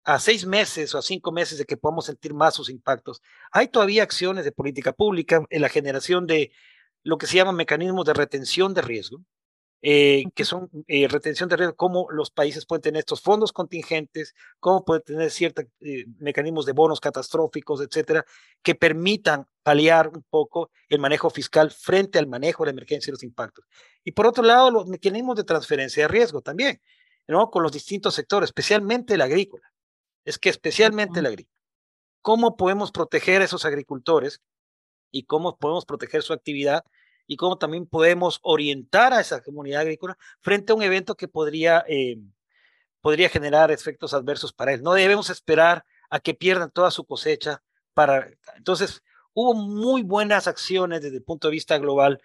a 0.04 0.20
seis 0.20 0.46
meses 0.46 0.94
o 0.94 1.00
a 1.00 1.02
cinco 1.02 1.32
meses 1.32 1.58
de 1.58 1.66
que 1.66 1.78
podamos 1.78 2.06
sentir 2.06 2.34
más 2.34 2.54
sus 2.56 2.70
impactos, 2.70 3.22
hay 3.52 3.68
todavía 3.68 4.04
acciones 4.04 4.46
de 4.46 4.52
política 4.52 4.94
pública 4.94 5.44
en 5.50 5.62
la 5.62 5.70
generación 5.70 6.28
de 6.28 6.52
lo 7.04 7.18
que 7.18 7.28
se 7.28 7.38
llama 7.38 7.52
mecanismos 7.52 8.06
de 8.06 8.14
retención 8.14 8.74
de 8.74 8.82
riesgo, 8.82 9.20
eh, 9.82 10.24
que 10.34 10.46
son 10.46 10.70
eh, 10.88 11.08
retención 11.08 11.48
de 11.48 11.58
riesgo, 11.58 11.76
cómo 11.76 12.08
los 12.10 12.32
países 12.32 12.66
pueden 12.66 12.82
tener 12.82 13.00
estos 13.00 13.22
fondos 13.22 13.52
contingentes, 13.52 14.34
cómo 14.60 14.84
pueden 14.84 15.04
tener 15.04 15.30
ciertos 15.30 15.66
eh, 15.82 16.06
mecanismos 16.18 16.66
de 16.66 16.72
bonos 16.74 17.00
catastróficos, 17.00 17.82
etcétera, 17.82 18.26
que 18.64 18.74
permitan 18.74 19.46
paliar 19.62 20.08
un 20.10 20.24
poco 20.30 20.72
el 20.90 21.00
manejo 21.00 21.30
fiscal 21.30 21.70
frente 21.72 22.18
al 22.18 22.28
manejo 22.28 22.64
de 22.64 22.68
la 22.68 22.72
emergencia 22.72 23.12
y 23.12 23.14
los 23.14 23.24
impactos. 23.24 23.66
Y 24.04 24.12
por 24.14 24.26
otro 24.26 24.44
lado, 24.44 24.72
los 24.72 24.88
mecanismos 24.88 25.36
de 25.36 25.44
transferencia 25.44 26.04
de 26.04 26.08
riesgo 26.08 26.42
también. 26.42 26.82
¿No? 27.28 27.50
con 27.50 27.64
los 27.64 27.72
distintos 27.72 28.16
sectores, 28.16 28.50
especialmente 28.50 29.16
el 29.16 29.22
agrícola. 29.22 29.72
Es 30.24 30.38
que 30.38 30.50
especialmente 30.50 31.20
el 31.20 31.28
agrícola. 31.28 31.60
¿Cómo 32.22 32.58
podemos 32.58 32.92
proteger 32.92 33.42
a 33.42 33.46
esos 33.46 33.66
agricultores 33.66 34.42
y 35.12 35.24
cómo 35.24 35.58
podemos 35.58 35.86
proteger 35.86 36.24
su 36.24 36.34
actividad 36.34 36.84
y 37.28 37.38
cómo 37.38 37.58
también 37.58 37.86
podemos 37.86 38.40
orientar 38.42 39.14
a 39.14 39.22
esa 39.22 39.42
comunidad 39.42 39.82
agrícola 39.82 40.18
frente 40.42 40.72
a 40.72 40.76
un 40.76 40.84
evento 40.84 41.16
que 41.16 41.28
podría, 41.28 41.86
eh, 41.88 42.18
podría 43.02 43.30
generar 43.30 43.72
efectos 43.72 44.14
adversos 44.14 44.54
para 44.54 44.74
él? 44.74 44.82
No 44.82 44.94
debemos 44.94 45.30
esperar 45.30 45.86
a 46.10 46.20
que 46.20 46.34
pierdan 46.34 46.72
toda 46.72 46.92
su 46.92 47.06
cosecha 47.06 47.62
para... 47.94 48.30
Entonces, 48.56 49.04
hubo 49.34 49.54
muy 49.54 50.02
buenas 50.02 50.48
acciones 50.48 51.02
desde 51.02 51.18
el 51.18 51.24
punto 51.24 51.48
de 51.48 51.54
vista 51.54 51.78
global 51.78 52.22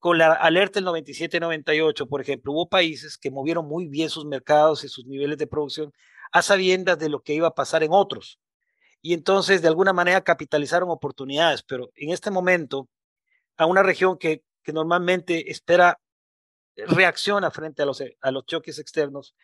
con 0.00 0.16
la 0.18 0.32
alerta 0.32 0.80
del 0.80 0.88
97-98, 0.88 2.08
por 2.08 2.22
ejemplo, 2.22 2.52
hubo 2.52 2.68
países 2.68 3.18
que 3.18 3.30
movieron 3.30 3.66
muy 3.66 3.86
bien 3.86 4.08
sus 4.08 4.24
mercados 4.24 4.82
y 4.82 4.88
sus 4.88 5.06
niveles 5.06 5.36
de 5.38 5.46
producción 5.46 5.92
a 6.32 6.42
sabiendas 6.42 6.98
de 6.98 7.10
lo 7.10 7.22
que 7.22 7.34
iba 7.34 7.48
a 7.48 7.54
pasar 7.54 7.82
en 7.82 7.90
otros. 7.92 8.40
Y 9.02 9.12
entonces, 9.12 9.60
de 9.60 9.68
alguna 9.68 9.92
manera, 9.92 10.22
capitalizaron 10.22 10.90
oportunidades, 10.90 11.62
pero 11.62 11.90
en 11.96 12.10
este 12.10 12.30
momento, 12.30 12.88
a 13.58 13.66
una 13.66 13.82
región 13.82 14.16
que, 14.16 14.42
que 14.62 14.72
normalmente 14.72 15.50
espera, 15.50 16.00
reacciona 16.76 17.50
frente 17.50 17.82
a 17.82 17.86
los, 17.86 18.02
a 18.20 18.30
los 18.30 18.46
choques 18.46 18.78
externos, 18.78 19.34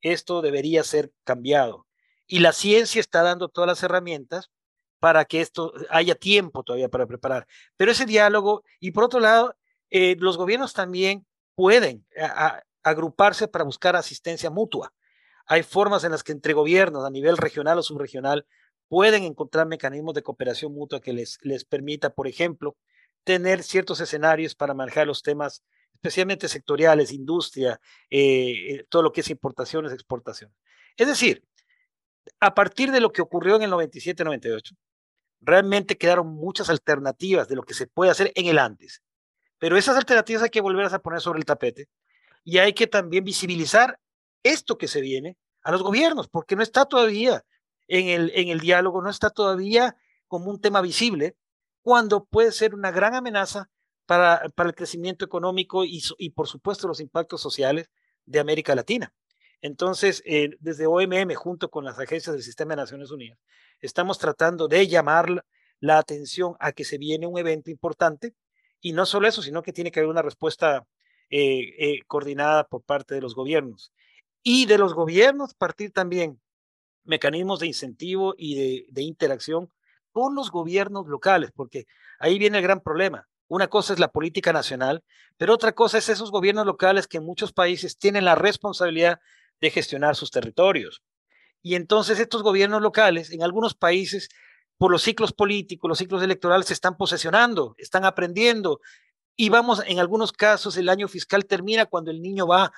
esto 0.00 0.40
debería 0.40 0.82
ser 0.82 1.12
cambiado. 1.24 1.86
Y 2.26 2.38
la 2.38 2.52
ciencia 2.52 3.00
está 3.00 3.22
dando 3.22 3.48
todas 3.48 3.68
las 3.68 3.82
herramientas 3.82 4.50
para 4.98 5.26
que 5.26 5.42
esto 5.42 5.74
haya 5.90 6.14
tiempo 6.14 6.62
todavía 6.62 6.88
para 6.88 7.06
preparar. 7.06 7.46
Pero 7.76 7.92
ese 7.92 8.06
diálogo, 8.06 8.64
y 8.80 8.92
por 8.92 9.04
otro 9.04 9.20
lado, 9.20 9.54
eh, 9.90 10.16
los 10.18 10.36
gobiernos 10.36 10.72
también 10.72 11.26
pueden 11.54 12.06
agruparse 12.82 13.48
para 13.48 13.64
buscar 13.64 13.96
asistencia 13.96 14.50
mutua. 14.50 14.92
Hay 15.46 15.62
formas 15.62 16.04
en 16.04 16.12
las 16.12 16.22
que 16.22 16.32
entre 16.32 16.52
gobiernos 16.52 17.04
a 17.04 17.10
nivel 17.10 17.36
regional 17.36 17.78
o 17.78 17.82
subregional 17.82 18.46
pueden 18.88 19.24
encontrar 19.24 19.66
mecanismos 19.66 20.14
de 20.14 20.22
cooperación 20.22 20.72
mutua 20.72 21.00
que 21.00 21.12
les, 21.12 21.38
les 21.42 21.64
permita, 21.64 22.10
por 22.10 22.28
ejemplo, 22.28 22.76
tener 23.24 23.62
ciertos 23.62 24.00
escenarios 24.00 24.54
para 24.54 24.74
manejar 24.74 25.06
los 25.06 25.22
temas 25.22 25.62
especialmente 25.96 26.48
sectoriales, 26.48 27.12
industria, 27.12 27.80
eh, 28.10 28.74
eh, 28.74 28.86
todo 28.88 29.02
lo 29.02 29.12
que 29.12 29.22
es 29.22 29.30
importaciones, 29.30 29.92
exportaciones. 29.92 30.56
Es 30.96 31.08
decir, 31.08 31.42
a 32.40 32.54
partir 32.54 32.92
de 32.92 33.00
lo 33.00 33.12
que 33.12 33.22
ocurrió 33.22 33.56
en 33.56 33.62
el 33.62 33.72
97-98, 33.72 34.76
realmente 35.40 35.96
quedaron 35.98 36.28
muchas 36.28 36.70
alternativas 36.70 37.48
de 37.48 37.56
lo 37.56 37.62
que 37.62 37.74
se 37.74 37.86
puede 37.86 38.10
hacer 38.10 38.32
en 38.34 38.46
el 38.46 38.58
antes. 38.58 39.02
Pero 39.58 39.76
esas 39.76 39.96
alternativas 39.96 40.42
hay 40.42 40.50
que 40.50 40.60
volverlas 40.60 40.92
a 40.92 40.98
poner 40.98 41.20
sobre 41.20 41.38
el 41.38 41.44
tapete 41.44 41.88
y 42.44 42.58
hay 42.58 42.72
que 42.72 42.86
también 42.86 43.24
visibilizar 43.24 43.98
esto 44.42 44.78
que 44.78 44.88
se 44.88 45.00
viene 45.00 45.36
a 45.62 45.72
los 45.72 45.82
gobiernos, 45.82 46.28
porque 46.28 46.54
no 46.54 46.62
está 46.62 46.84
todavía 46.84 47.44
en 47.88 48.08
el, 48.08 48.32
en 48.34 48.48
el 48.48 48.60
diálogo, 48.60 49.02
no 49.02 49.10
está 49.10 49.30
todavía 49.30 49.96
como 50.28 50.50
un 50.50 50.60
tema 50.60 50.80
visible, 50.80 51.36
cuando 51.82 52.24
puede 52.24 52.52
ser 52.52 52.74
una 52.74 52.90
gran 52.90 53.14
amenaza 53.14 53.70
para, 54.06 54.48
para 54.54 54.68
el 54.68 54.74
crecimiento 54.74 55.24
económico 55.24 55.84
y, 55.84 56.02
y, 56.18 56.30
por 56.30 56.46
supuesto, 56.48 56.86
los 56.88 57.00
impactos 57.00 57.40
sociales 57.40 57.90
de 58.24 58.40
América 58.40 58.74
Latina. 58.74 59.12
Entonces, 59.60 60.22
eh, 60.26 60.50
desde 60.60 60.86
OMM, 60.86 61.34
junto 61.34 61.70
con 61.70 61.84
las 61.84 61.98
agencias 61.98 62.34
del 62.34 62.42
Sistema 62.42 62.74
de 62.74 62.82
Naciones 62.82 63.10
Unidas, 63.10 63.38
estamos 63.80 64.18
tratando 64.18 64.68
de 64.68 64.86
llamar 64.86 65.44
la 65.80 65.98
atención 65.98 66.54
a 66.60 66.72
que 66.72 66.84
se 66.84 66.98
viene 66.98 67.26
un 67.26 67.38
evento 67.38 67.70
importante 67.70 68.34
y 68.80 68.92
no 68.92 69.06
solo 69.06 69.28
eso, 69.28 69.42
sino 69.42 69.62
que 69.62 69.72
tiene 69.72 69.90
que 69.90 70.00
haber 70.00 70.10
una 70.10 70.22
respuesta 70.22 70.86
eh, 71.30 71.74
eh, 71.78 72.00
coordinada 72.06 72.68
por 72.68 72.82
parte 72.82 73.14
de 73.14 73.20
los 73.20 73.34
gobiernos. 73.34 73.92
Y 74.42 74.66
de 74.66 74.78
los 74.78 74.94
gobiernos 74.94 75.54
partir 75.54 75.92
también 75.92 76.40
mecanismos 77.04 77.60
de 77.60 77.66
incentivo 77.66 78.34
y 78.36 78.84
de, 78.90 79.02
interacción 79.02 79.70
con 80.12 80.34
los 80.34 80.50
gobiernos 80.50 81.06
locales, 81.06 81.50
porque 81.54 81.86
ahí 82.18 82.38
viene 82.38 82.58
el 82.58 82.62
gran 82.62 82.80
problema. 82.80 83.28
Una 83.48 83.68
cosa 83.68 83.92
es 83.92 83.98
la 83.98 84.12
política 84.12 84.52
nacional, 84.52 85.04
pero 85.36 85.54
otra 85.54 85.72
cosa 85.72 85.98
es 85.98 86.08
esos 86.08 86.30
gobiernos 86.30 86.66
locales 86.66 87.06
que 87.06 87.18
en 87.18 87.24
muchos 87.24 87.52
países 87.52 87.98
tienen 87.98 88.24
la 88.24 88.34
responsabilidad 88.34 89.20
de 89.60 89.70
gestionar 89.70 90.16
sus 90.16 90.30
territorios. 90.30 91.02
Y 91.62 91.74
entonces 91.74 92.20
estos 92.20 92.42
gobiernos 92.42 92.82
locales, 92.82 93.30
en 93.30 93.42
algunos 93.42 93.74
países, 93.74 94.28
por 94.78 94.90
los 94.90 95.02
ciclos 95.02 95.32
políticos, 95.32 95.88
los 95.88 95.98
ciclos 95.98 96.22
electorales, 96.22 96.66
se 96.66 96.74
están 96.74 96.96
posesionando, 96.96 97.74
están 97.78 98.04
aprendiendo. 98.04 98.80
Y 99.36 99.48
vamos, 99.48 99.82
en 99.86 99.98
algunos 99.98 100.32
casos, 100.32 100.76
el 100.76 100.88
año 100.88 101.08
fiscal 101.08 101.46
termina 101.46 101.86
cuando 101.86 102.10
el 102.10 102.22
niño 102.22 102.46
va 102.46 102.72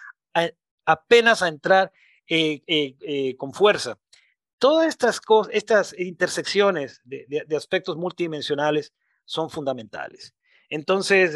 apenas 0.84 1.42
a 1.42 1.48
entrar 1.48 1.92
eh, 2.26 2.62
eh, 2.66 2.96
eh, 3.00 3.36
con 3.36 3.52
fuerza. 3.52 3.98
Todas 4.58 4.88
estas, 4.88 5.20
estas 5.50 5.98
intersecciones 5.98 7.00
de, 7.04 7.46
aspectos 7.56 7.96
multidimensionales 7.96 8.92
son 9.24 9.50
fundamentales. 9.50 10.34
Entonces, 10.68 11.32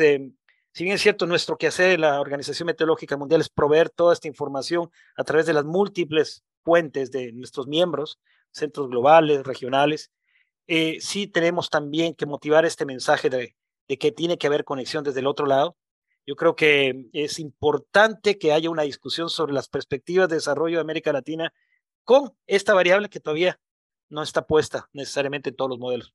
si 0.72 0.84
bien 0.84 0.96
es 0.96 1.02
cierto, 1.02 1.26
nuestro 1.26 1.56
quehacer 1.56 2.00
la 2.00 2.20
Organización 2.20 2.66
Meteorológica 2.66 3.16
Mundial 3.16 3.40
es 3.40 3.48
proveer 3.48 3.90
toda 3.90 4.12
esta 4.12 4.26
información 4.26 4.90
a 5.16 5.22
través 5.22 5.46
de 5.46 5.52
las 5.52 5.64
múltiples 5.64 6.42
fuentes 6.64 7.10
de 7.10 7.32
nuestros 7.32 7.66
miembros, 7.66 8.18
centros 8.50 8.88
globales, 8.88 9.44
regionales, 9.44 10.10
eh, 10.66 10.98
sí 11.00 11.26
tenemos 11.26 11.70
también 11.70 12.14
que 12.14 12.26
motivar 12.26 12.64
este 12.64 12.86
mensaje 12.86 13.30
de, 13.30 13.56
que 13.98 14.12
tiene 14.12 14.38
que 14.38 14.46
haber 14.46 14.64
conexión 14.64 15.04
desde 15.04 15.20
el 15.20 15.26
otro 15.26 15.46
lado. 15.46 15.76
Yo 16.24 16.36
creo 16.36 16.54
que 16.54 17.08
es 17.12 17.38
importante 17.38 18.38
que 18.38 18.52
haya 18.52 18.70
una 18.70 18.82
discusión 18.82 19.28
sobre 19.28 19.52
las 19.52 19.68
perspectivas 19.68 20.28
de 20.28 20.36
desarrollo 20.36 20.76
de 20.76 20.82
América 20.82 21.12
Latina 21.12 21.52
con 22.04 22.32
esta 22.46 22.74
variable 22.74 23.08
que 23.08 23.20
todavía 23.20 23.60
no 24.08 24.22
está 24.22 24.46
puesta 24.46 24.88
necesariamente 24.92 25.50
en 25.50 25.56
todos 25.56 25.70
los 25.70 25.78
modelos. 25.78 26.14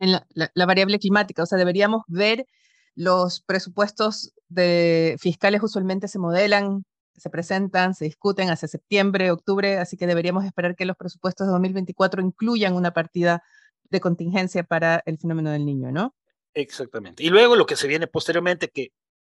En 0.00 0.10
la, 0.10 0.66
variable 0.66 0.98
climática, 0.98 1.44
o 1.44 1.46
sea, 1.46 1.58
deberíamos 1.58 2.02
ver 2.08 2.46
los 2.94 3.40
presupuestos 3.42 4.32
de 4.48 5.16
fiscales 5.20 5.62
usualmente 5.62 6.08
se 6.08 6.18
modelan, 6.18 6.84
se 7.16 7.30
presentan, 7.30 7.94
se 7.94 8.04
discuten 8.04 8.50
hacia 8.50 8.68
septiembre, 8.68 9.30
octubre, 9.30 9.78
así 9.78 9.96
que 9.96 10.06
deberíamos 10.06 10.44
esperar 10.44 10.76
que 10.76 10.86
los 10.86 10.96
presupuestos 10.96 11.46
de 11.46 11.52
2024 11.52 12.22
incluyan 12.22 12.74
una 12.74 12.92
partida 12.92 13.42
de 13.84 14.00
contingencia 14.00 14.64
para 14.64 15.02
el 15.06 15.18
fenómeno 15.18 15.50
del 15.50 15.66
niño, 15.66 15.92
¿no? 15.92 16.14
Exactamente. 16.54 17.22
Y 17.22 17.30
luego 17.30 17.56
lo 17.56 17.66
que 17.66 17.76
se 17.76 17.88
viene 17.88 18.06
posteriormente, 18.06 18.68
que 18.68 18.92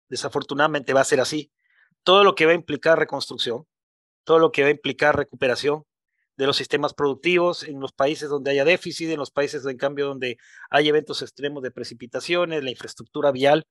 desafortunadamente 0.09 0.93
va 0.93 1.01
a 1.01 1.05
ser 1.05 1.21
así, 1.21 1.51
todo 2.03 2.25
lo 2.25 2.35
que 2.35 2.47
va 2.47 2.53
a 2.53 2.57
implicar 2.57 2.99
reconstrucción, 2.99 3.67
todo 4.25 4.39
lo 4.39 4.53
que 4.53 4.63
va 4.63 4.69
a 4.69 4.73
implicar 4.73 5.17
recuperación 5.17 5.85
de 6.37 6.47
los 6.47 6.57
sistemas 6.57 6.95
productivos 6.95 7.63
en 7.63 7.81
los 7.81 7.93
países 7.93 8.29
donde 8.29 8.51
haya 8.51 8.65
déficit, 8.65 9.11
en 9.11 9.19
los 9.19 9.31
países 9.31 9.65
en 9.67 9.77
cambio 9.77 10.07
donde 10.07 10.37
hay 10.71 10.89
eventos 10.89 11.23
extremos 11.23 11.63
de 11.63 11.71
precipitaciones, 11.71 12.65
la 12.65 12.71
infraestructura 12.71 13.31
vial, 13.31 13.67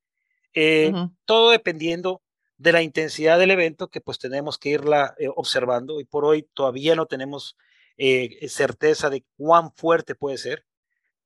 eh, 0.54 0.94
todo 1.26 1.52
dependiendo 1.52 2.22
de 2.58 2.72
la 2.72 2.82
intensidad 2.82 3.40
del 3.40 3.52
evento 3.52 3.90
que 3.90 4.02
pues 4.02 4.20
tenemos 4.20 4.58
que 4.58 4.70
irla 4.70 5.16
eh, 5.18 5.28
observando 5.36 6.00
y 6.00 6.06
por 6.06 6.26
hoy 6.26 6.44
todavía 6.54 6.96
no 6.96 7.06
tenemos 7.06 7.58
eh, 7.98 8.48
certeza 8.50 9.10
de 9.10 9.26
cuán 9.38 9.72
fuerte 9.74 10.16
puede 10.16 10.38
ser 10.38 10.66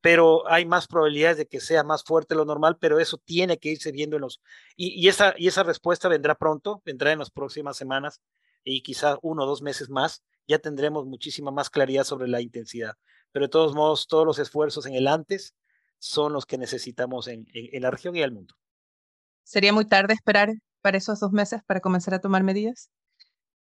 pero 0.02 0.50
hay 0.50 0.66
más 0.66 0.88
probabilidades 0.88 1.38
de 1.38 1.48
que 1.48 1.60
sea 1.60 1.84
más 1.84 2.04
fuerte 2.04 2.36
lo 2.36 2.46
normal, 2.46 2.78
pero 2.80 3.00
eso 3.00 3.18
tiene 3.18 3.58
que 3.58 3.72
irse 3.72 3.92
viendo 3.92 4.16
en 4.16 4.22
los... 4.22 4.42
Y, 4.76 5.08
esa, 5.08 5.34
y 5.38 5.48
esa 5.48 5.64
respuesta 5.64 6.08
vendrá 6.08 6.36
pronto, 6.36 6.82
vendrá 6.86 7.12
en 7.12 7.20
las 7.20 7.32
próximas 7.32 7.78
semanas 7.78 8.22
y 8.64 8.84
quizá 8.84 9.18
uno 9.22 9.44
o 9.44 9.46
dos 9.46 9.62
meses 9.62 9.90
más, 9.90 10.24
ya 10.48 10.60
tendremos 10.60 11.06
muchísima 11.06 11.52
más 11.52 11.70
claridad 11.70 12.04
sobre 12.04 12.28
la 12.28 12.42
intensidad. 12.42 12.94
Pero 13.32 13.46
de 13.46 13.50
todos 13.50 13.74
modos, 13.76 14.08
todos 14.08 14.26
los 14.26 14.40
esfuerzos 14.40 14.86
en 14.86 14.96
el 14.96 15.08
antes 15.08 15.56
son 16.00 16.32
los 16.32 16.46
que 16.46 16.58
necesitamos 16.58 17.28
en, 17.28 17.46
en, 17.54 17.82
la 17.82 17.92
región 17.92 18.16
y 18.16 18.22
el 18.22 18.32
mundo. 18.32 18.56
¿Sería 19.44 19.74
muy 19.74 19.86
tarde 19.86 20.14
esperar 20.14 20.54
para 20.82 20.98
esos 20.98 21.20
dos 21.20 21.32
meses 21.32 21.62
para 21.66 21.82
comenzar 21.82 22.14
a 22.14 22.22
tomar 22.22 22.44
medidas? 22.44 22.90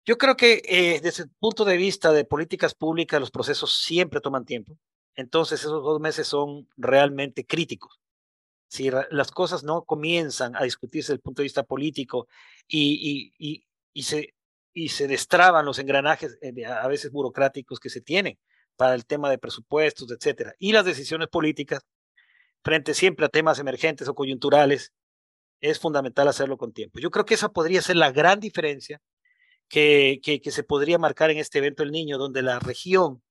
Yo 0.05 0.18
creo 0.18 0.37
que 0.37 0.62
eh, 0.64 1.01
desde 1.01 1.25
el 1.25 1.31
punto 1.38 1.64
de 1.64 1.77
vista 1.77 2.12
de 2.12 2.25
políticas 2.25 2.75
públicas, 2.75 3.20
los 3.20 3.31
procesos 3.31 3.77
siempre 3.77 4.20
toman 4.20 4.44
tiempo. 4.44 4.77
Entonces 5.14 5.61
esos 5.61 5.83
dos 5.83 6.01
meses 6.01 6.27
son 6.27 6.68
realmente 6.77 7.44
críticos. 7.44 8.01
Si 8.68 8.90
las 8.90 9.31
cosas 9.31 9.64
no 9.64 9.85
comienzan 9.85 10.57
a 10.57 10.62
discutirse 10.64 11.12
desde 11.12 11.16
el 11.16 11.20
punto 11.20 11.42
de 11.42 11.44
vista 11.44 11.62
político 11.62 12.27
y, 12.66 13.33
y, 13.38 13.66
y, 13.92 14.03
se, 14.03 14.35
y 14.72 14.88
se 14.88 15.07
destraban 15.07 15.66
los 15.66 15.79
engranajes 15.79 16.38
eh, 16.40 16.64
a 16.64 16.88
veces 16.88 17.12
burocráticos 17.12 17.79
que 17.79 17.90
se 17.90 18.01
tienen 18.01 18.38
para 18.77 18.94
el 18.94 19.05
tema 19.05 19.31
de 19.31 19.37
presupuestos, 19.37 20.11
etcétera, 20.11 20.55
y 20.59 20.72
las 20.72 20.87
decisiones 20.87 21.29
políticas 21.29 21.83
frente 22.64 22.94
siempre 22.94 23.27
a 23.27 23.29
temas 23.29 23.59
emergentes 23.59 24.09
o 24.09 24.14
coyunturales, 24.14 24.92
es 25.62 25.79
fundamental 25.79 26.29
hacerlo 26.29 26.59
con 26.59 26.72
tiempo. 26.72 26.98
Yo 26.98 27.11
creo 27.11 27.25
que 27.25 27.35
esa 27.35 27.51
podría 27.51 27.81
ser 27.81 27.96
la 27.96 28.12
gran 28.12 28.40
diferencia 28.40 29.01
que, 29.68 30.20
que, 30.22 30.51
se 30.51 30.64
podría 30.64 30.98
marcar 30.98 31.31
en 31.31 31.38
este 31.38 31.59
evento 31.59 31.83
El 31.83 31.92
Niño, 31.92 32.18
donde 32.18 32.42
la 32.42 32.59
región 32.59 33.22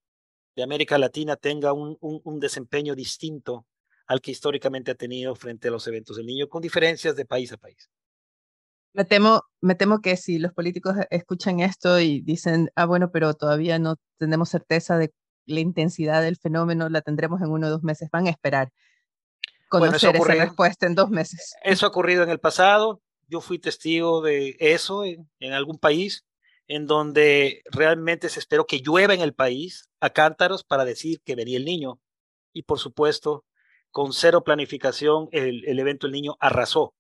de 0.56 0.64
América 0.64 0.98
Latina 0.98 1.36
tenga 1.36 1.74
un, 1.74 1.98
un, 2.02 2.40
desempeño 2.40 2.96
distinto 2.96 3.68
al 4.08 4.22
que 4.22 4.32
históricamente 4.32 4.92
ha 4.92 4.96
tenido 4.96 5.36
frente 5.36 5.68
a 5.68 5.72
los 5.72 5.86
eventos 5.88 6.18
del 6.18 6.26
niño, 6.26 6.50
con 6.50 6.62
diferencias 6.62 7.16
de 7.16 7.26
país 7.26 7.52
a 7.54 7.58
país. 7.58 7.90
Me 8.94 9.06
temo, 9.06 9.44
me 9.62 9.76
temo 9.76 10.02
que 10.02 10.18
si 10.18 10.40
los 10.40 10.52
políticos 10.52 10.96
escuchan 11.12 11.60
esto 11.60 12.00
y 12.00 12.22
dicen, 12.22 12.70
ah, 12.76 12.86
bueno, 12.86 13.12
pero 13.12 13.34
todavía 13.34 13.78
no 13.78 13.96
tenemos 14.18 14.50
certeza 14.50 14.98
de 14.98 15.14
la 15.46 15.60
intensidad 15.60 16.22
del 16.22 16.38
fenómeno, 16.38 16.90
la 16.90 17.02
tendremos 17.02 17.42
en 17.42 17.52
uno 17.52 17.68
o 17.68 17.70
dos 17.70 17.84
meses, 17.84 18.10
van 18.12 18.28
a 18.28 18.32
esperar 18.32 18.72
conocer 19.72 20.16
esa 20.16 20.34
respuesta 20.34 20.86
en 20.86 20.96
dos 20.96 21.10
meses. 21.10 21.56
Eso 21.64 21.86
ha 21.86 21.90
ocurrido 21.90 22.24
en 22.24 22.30
el 22.30 22.40
pasado, 22.40 23.02
yo 23.28 23.40
fui 23.40 23.58
testigo 23.58 24.22
de 24.22 24.58
eso 24.60 25.06
en 25.06 25.54
algún 25.54 25.80
país, 25.80 26.26
en 26.68 26.86
donde 26.88 27.64
realmente 27.72 28.30
se 28.30 28.40
esperó 28.40 28.66
que 28.66 28.82
llueva 28.82 29.14
en 29.14 29.22
el 29.22 29.34
país 29.34 29.90
a 30.02 30.10
cántaros 30.10 30.64
para 30.64 30.86
decir 30.86 31.22
que 31.26 31.36
venía 31.36 31.58
el 31.58 31.66
niño. 31.66 32.00
Y 32.54 32.64
por 32.64 32.80
supuesto, 32.80 33.46
con 33.92 34.14
cero 34.14 34.44
planificación, 34.44 35.30
el, 35.32 35.80
evento 35.80 36.08
El 36.08 36.14
Niño 36.14 36.36
arrasó 36.40 36.94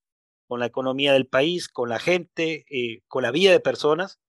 con 0.48 0.60
la 0.60 0.66
economía 0.66 1.14
del 1.14 1.28
país, 1.28 1.68
con 1.68 1.90
la 1.90 2.00
gente, 2.00 2.66
eh, 2.70 3.02
con 3.08 3.24
la 3.24 3.32
vida 3.32 3.52
de 3.52 3.60
personas 3.60 4.20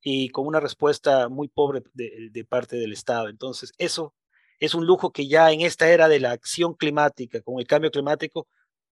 y 0.00 0.30
con 0.30 0.46
una 0.46 0.60
respuesta 0.60 1.28
muy 1.28 1.48
pobre 1.48 1.82
de, 1.94 2.30
de, 2.30 2.44
parte 2.44 2.76
del 2.76 2.92
Estado. 2.92 3.28
Entonces, 3.28 3.72
eso 3.78 4.14
es 4.60 4.74
un 4.74 4.86
lujo 4.86 5.12
que 5.12 5.28
ya 5.28 5.50
en 5.52 5.60
esta 5.60 5.88
era 5.88 6.08
de 6.08 6.20
la 6.20 6.32
acción 6.32 6.74
climática, 6.74 7.40
con 7.42 7.58
el 7.58 7.66
cambio 7.66 7.90
climático, 7.90 8.48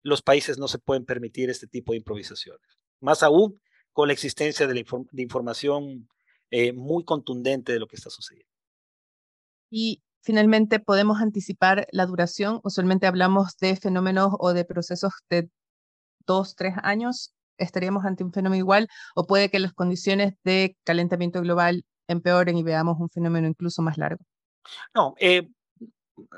los 0.01 0.21
países 0.21 0.57
no 0.57 0.67
se 0.67 0.79
pueden 0.79 1.05
permitir 1.05 1.49
este 1.49 1.67
tipo 1.67 1.91
de 1.91 1.97
improvisaciones. 1.97 2.61
Más 3.01 3.23
aún 3.23 3.61
con 3.91 4.07
la 4.07 4.13
existencia 4.13 4.67
de, 4.67 4.85
información 5.17 6.07
eh, 6.51 6.73
muy 6.73 7.03
contundente 7.03 7.73
de 7.73 7.79
lo 7.79 7.87
que 7.87 7.97
está 7.97 8.09
sucediendo. 8.09 8.49
Y 9.69 10.01
finalmente, 10.21 10.79
¿podemos 10.79 11.19
anticipar 11.19 11.87
la 11.91 12.05
duración? 12.05 12.61
Usualmente 12.63 13.07
hablamos 13.07 13.57
de 13.57 13.75
fenómenos 13.75 14.33
o 14.39 14.53
de 14.53 14.65
procesos 14.65 15.13
de 15.29 15.49
dos, 16.25 16.55
tres 16.55 16.75
años. 16.81 17.33
¿Estaríamos 17.57 18.05
ante 18.05 18.23
un 18.23 18.31
fenómeno 18.31 18.59
igual? 18.59 18.87
¿O 19.15 19.27
puede 19.27 19.49
que 19.49 19.59
las 19.59 19.73
condiciones 19.73 20.33
de 20.43 20.77
calentamiento 20.85 21.41
global 21.41 21.83
empeoren 22.07 22.57
y 22.57 22.63
veamos 22.63 22.99
un 22.99 23.09
fenómeno 23.09 23.47
incluso 23.47 23.81
más 23.81 23.97
largo? 23.97 24.23
No, 24.93 25.15
eh, 25.19 25.47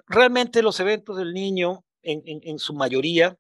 realmente 0.08 0.62
los 0.62 0.80
eventos 0.80 1.18
del 1.18 1.34
niño, 1.34 1.84
en 2.04 2.60
su 2.60 2.74
mayoría, 2.74 3.38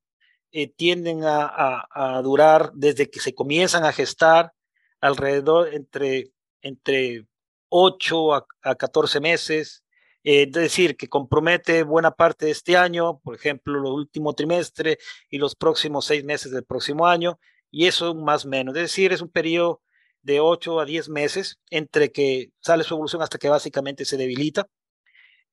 eh, 0.53 0.67
tienden 0.67 1.21
a, 1.23 2.21
durar 2.23 2.71
desde 2.73 3.09
que 3.09 3.21
se 3.21 3.33
comienzan 3.33 3.85
a 3.85 3.93
gestar 3.93 4.51
alrededor 4.99 5.73
entre, 5.73 6.31
entre 6.61 7.25
8 7.69 8.33
a, 8.35 8.75
14 8.75 9.21
meses, 9.21 9.85
eh, 10.23 10.43
es 10.43 10.51
decir, 10.51 10.97
que 10.97 11.07
compromete 11.07 11.83
buena 11.83 12.11
parte 12.11 12.45
de 12.47 12.51
este 12.51 12.75
año, 12.75 13.19
por 13.19 13.35
ejemplo, 13.35 13.79
el 13.79 13.85
último 13.93 14.33
trimestre 14.33 14.97
y 15.29 15.37
los 15.37 15.55
próximos 15.55 16.05
seis 16.05 16.25
meses 16.25 16.51
del 16.51 16.65
próximo 16.65 17.07
año, 17.07 17.39
y 17.71 17.87
eso 17.87 18.13
más 18.13 18.45
o 18.45 18.49
menos, 18.49 18.75
es 18.75 18.81
decir, 18.83 19.13
es 19.13 19.21
un 19.21 19.29
periodo 19.29 19.81
de 20.21 20.41
8 20.41 20.81
a 20.81 20.85
10 20.85 21.09
meses 21.09 21.59
entre 21.69 22.11
que 22.11 22.51
sale 22.59 22.83
su 22.83 22.93
evolución 22.93 23.21
hasta 23.21 23.37
que 23.37 23.49
básicamente 23.49 24.03
se 24.05 24.17
debilita. 24.17 24.67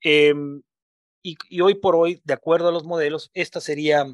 Em, 0.02 0.62
y, 1.22 1.36
hoy 1.60 1.74
por 1.74 1.96
hoy, 1.96 2.20
de 2.24 2.34
acuerdo 2.34 2.68
a 2.68 2.72
los 2.72 2.84
modelos, 2.84 3.30
esta 3.34 3.60
sería 3.60 4.06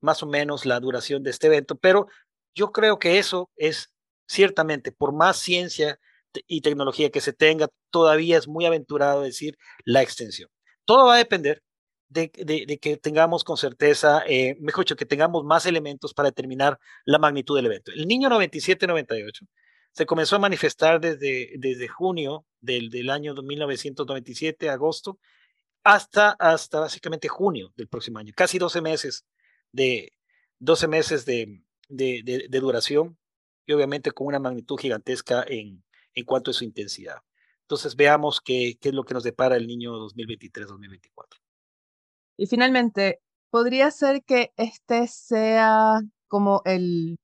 más 0.00 0.22
o 0.22 0.26
menos 0.26 0.66
la 0.66 0.80
duración 0.80 1.22
de 1.22 1.30
este 1.30 1.48
evento, 1.48 1.76
pero 1.76 2.08
yo 2.54 2.72
creo 2.72 2.98
que 2.98 3.18
eso 3.18 3.50
es 3.56 3.92
ciertamente, 4.26 4.92
por 4.92 5.12
más 5.14 5.38
ciencia 5.38 5.98
y 6.46 6.60
tecnología 6.60 7.10
que 7.10 7.20
se 7.20 7.32
tenga, 7.32 7.68
todavía 7.90 8.38
es 8.38 8.48
muy 8.48 8.66
aventurado 8.66 9.22
decir 9.22 9.56
la 9.84 10.02
extensión. 10.02 10.50
Todo 10.84 11.06
va 11.06 11.14
a 11.14 11.18
depender 11.18 11.62
de, 12.08 12.30
que 12.80 12.96
tengamos 12.96 13.44
con 13.44 13.56
certeza, 13.56 14.22
eh, 14.26 14.56
mejor 14.60 14.84
dicho, 14.84 14.96
que 14.96 15.06
tengamos 15.06 15.44
más 15.44 15.66
elementos 15.66 16.14
para 16.14 16.30
determinar 16.30 16.78
la 17.04 17.18
magnitud 17.18 17.56
del 17.56 17.66
evento. 17.66 17.92
El 17.92 18.06
niño 18.06 18.28
97-98 18.30 19.46
se 19.98 20.06
comenzó 20.06 20.36
a 20.36 20.38
manifestar 20.38 21.00
desde, 21.00 21.54
desde 21.58 21.88
junio 21.88 22.46
del, 22.60 22.88
del 22.88 23.10
año 23.10 23.34
1997, 23.34 24.70
agosto, 24.70 25.18
hasta, 25.82 26.36
hasta 26.38 26.78
básicamente 26.78 27.26
junio 27.26 27.72
del 27.76 27.88
próximo 27.88 28.20
año, 28.20 28.32
casi 28.36 28.58
12 28.58 28.80
meses 28.80 29.24
de, 29.72 30.12
12 30.60 30.86
meses 30.86 31.24
de, 31.24 31.64
de, 31.88 32.60
duración 32.60 33.18
y 33.66 33.72
obviamente 33.72 34.12
con 34.12 34.28
una 34.28 34.38
magnitud 34.38 34.78
gigantesca 34.78 35.44
en, 35.48 35.82
en 36.14 36.24
cuanto 36.24 36.52
a 36.52 36.54
su 36.54 36.62
intensidad. 36.62 37.16
Entonces 37.62 37.96
veamos 37.96 38.40
qué, 38.40 38.78
qué 38.80 38.90
es 38.90 38.94
lo 38.94 39.02
que 39.02 39.14
nos 39.14 39.24
depara 39.24 39.56
el 39.56 39.66
niño 39.66 39.94
2023-2024. 39.94 41.40
Y 42.36 42.46
finalmente, 42.46 43.18
¿podría 43.50 43.90
ser 43.90 44.22
que 44.22 44.52
este 44.56 45.08
sea 45.08 46.02
como 46.28 46.62
el 46.66 47.16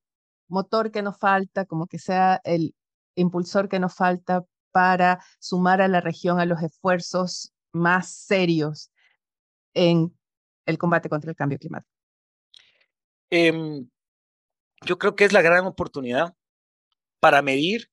motor 0.49 0.91
que 0.91 1.03
nos 1.03 1.19
falta, 1.19 1.65
como 1.65 1.87
que 1.87 1.99
sea 1.99 2.41
el 2.45 2.75
impulsor 3.15 3.69
que 3.69 3.79
nos 3.79 3.95
falta 3.95 4.45
para 4.73 5.25
sumar 5.39 5.81
a 5.81 5.89
la 5.89 6.01
región 6.01 6.41
a 6.41 6.47
los 6.47 6.63
esfuerzos 6.63 7.53
más 7.73 8.11
serios 8.11 8.91
en 9.75 10.17
el 10.67 10.79
combate 10.79 11.09
contra 11.09 11.31
el 11.31 11.37
cambio 11.37 11.59
climático? 11.59 11.91
Em, 13.31 13.89
yo 14.85 14.99
creo 14.99 15.15
que 15.17 15.25
es 15.25 15.33
la 15.33 15.43
gran 15.43 15.67
oportunidad 15.67 16.35
para 17.21 17.43
medir 17.43 17.91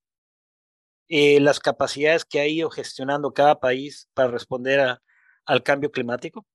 eh, 1.07 1.39
las 1.39 1.59
capacidades 1.59 2.25
que 2.25 2.39
ha 2.39 2.47
ido 2.47 2.69
gestionando 2.69 3.33
cada 3.33 3.59
país 3.59 4.09
para 4.13 4.29
responder 4.29 4.99
al 5.45 5.63
cambio 5.63 5.91
climático, 5.91 6.45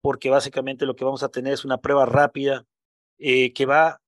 porque 0.00 0.30
básicamente 0.30 0.86
lo 0.86 0.96
que 0.96 1.04
vamos 1.04 1.22
a 1.22 1.28
tener 1.28 1.52
es 1.52 1.64
una 1.64 1.78
prueba 1.78 2.06
rápida 2.06 2.64
eh, 3.18 3.52
que 3.52 3.66
va, 3.66 4.00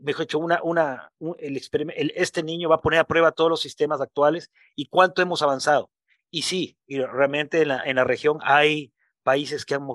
mejor 0.00 0.26
dicho, 0.26 0.38
una, 0.38 0.60
una, 0.62 1.12
el, 1.38 1.60
el, 1.96 2.12
este 2.14 2.42
niño 2.42 2.68
va 2.68 2.76
a 2.76 2.80
poner 2.80 3.00
a 3.00 3.06
prueba 3.06 3.32
todos 3.32 3.50
los 3.50 3.60
sistemas 3.60 4.00
actuales 4.00 4.50
y 4.76 4.86
cuánto 4.86 5.22
hemos 5.22 5.42
avanzado. 5.42 5.90
Y 6.30 6.42
sí, 6.42 6.78
y 6.86 7.00
realmente 7.00 7.62
en 7.62 7.68
la, 7.68 7.82
en 7.84 7.96
la 7.96 8.04
región 8.04 8.38
hay 8.42 8.92
países 9.22 9.64
que 9.64 9.74
han, 9.74 9.86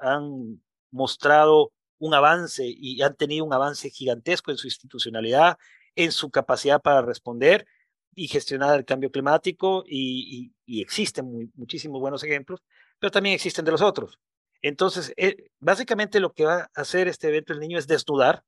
han 0.00 0.62
mostrado 0.90 1.72
un 1.98 2.14
avance 2.14 2.64
y 2.66 3.02
han 3.02 3.16
tenido 3.16 3.44
un 3.44 3.52
avance 3.52 3.90
gigantesco 3.90 4.50
en 4.50 4.56
su 4.56 4.66
institucionalidad, 4.66 5.56
en 5.96 6.12
su 6.12 6.30
capacidad 6.30 6.80
para 6.80 7.02
responder 7.02 7.66
y 8.14 8.28
gestionar 8.28 8.78
el 8.78 8.84
cambio 8.84 9.10
climático 9.10 9.84
y, 9.86 10.52
existen 10.66 11.50
muchísimos 11.54 12.00
buenos 12.00 12.22
ejemplos, 12.24 12.62
pero 12.98 13.10
también 13.10 13.34
existen 13.34 13.64
de 13.64 13.70
los 13.70 13.80
otros. 13.80 14.18
Entonces, 14.60 15.12
eh, 15.16 15.50
básicamente 15.60 16.20
lo 16.20 16.32
que 16.32 16.44
va 16.44 16.62
a 16.62 16.80
hacer 16.80 17.08
este 17.08 17.28
evento 17.28 17.52
del 17.52 17.60
niño 17.60 17.78
es 17.78 17.86
desnudar, 17.86 18.42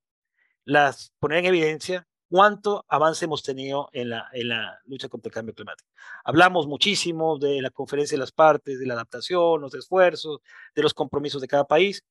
las, 0.70 1.12
poner 1.18 1.38
en 1.38 1.46
evidencia 1.46 2.06
cuánto 2.28 2.84
avance 2.88 3.24
hemos 3.24 3.42
tenido 3.42 3.88
en 3.92 4.10
la, 4.10 4.28
en 4.32 4.48
la 4.48 4.78
lucha 4.86 5.08
contra 5.08 5.28
el 5.28 5.34
cambio 5.34 5.54
climático. 5.54 5.88
Hablamos 6.24 6.68
muchísimo 6.68 7.38
de 7.38 7.60
la 7.60 7.70
conferencia 7.70 8.16
de 8.16 8.20
las 8.20 8.30
partes, 8.30 8.78
de 8.78 8.86
la 8.86 8.94
adaptación, 8.94 9.60
los 9.60 9.74
esfuerzos, 9.74 10.38
de 10.74 10.82
los 10.82 10.94
compromisos 10.94 11.42
de 11.42 11.48
cada 11.48 11.66
país. 11.66 12.04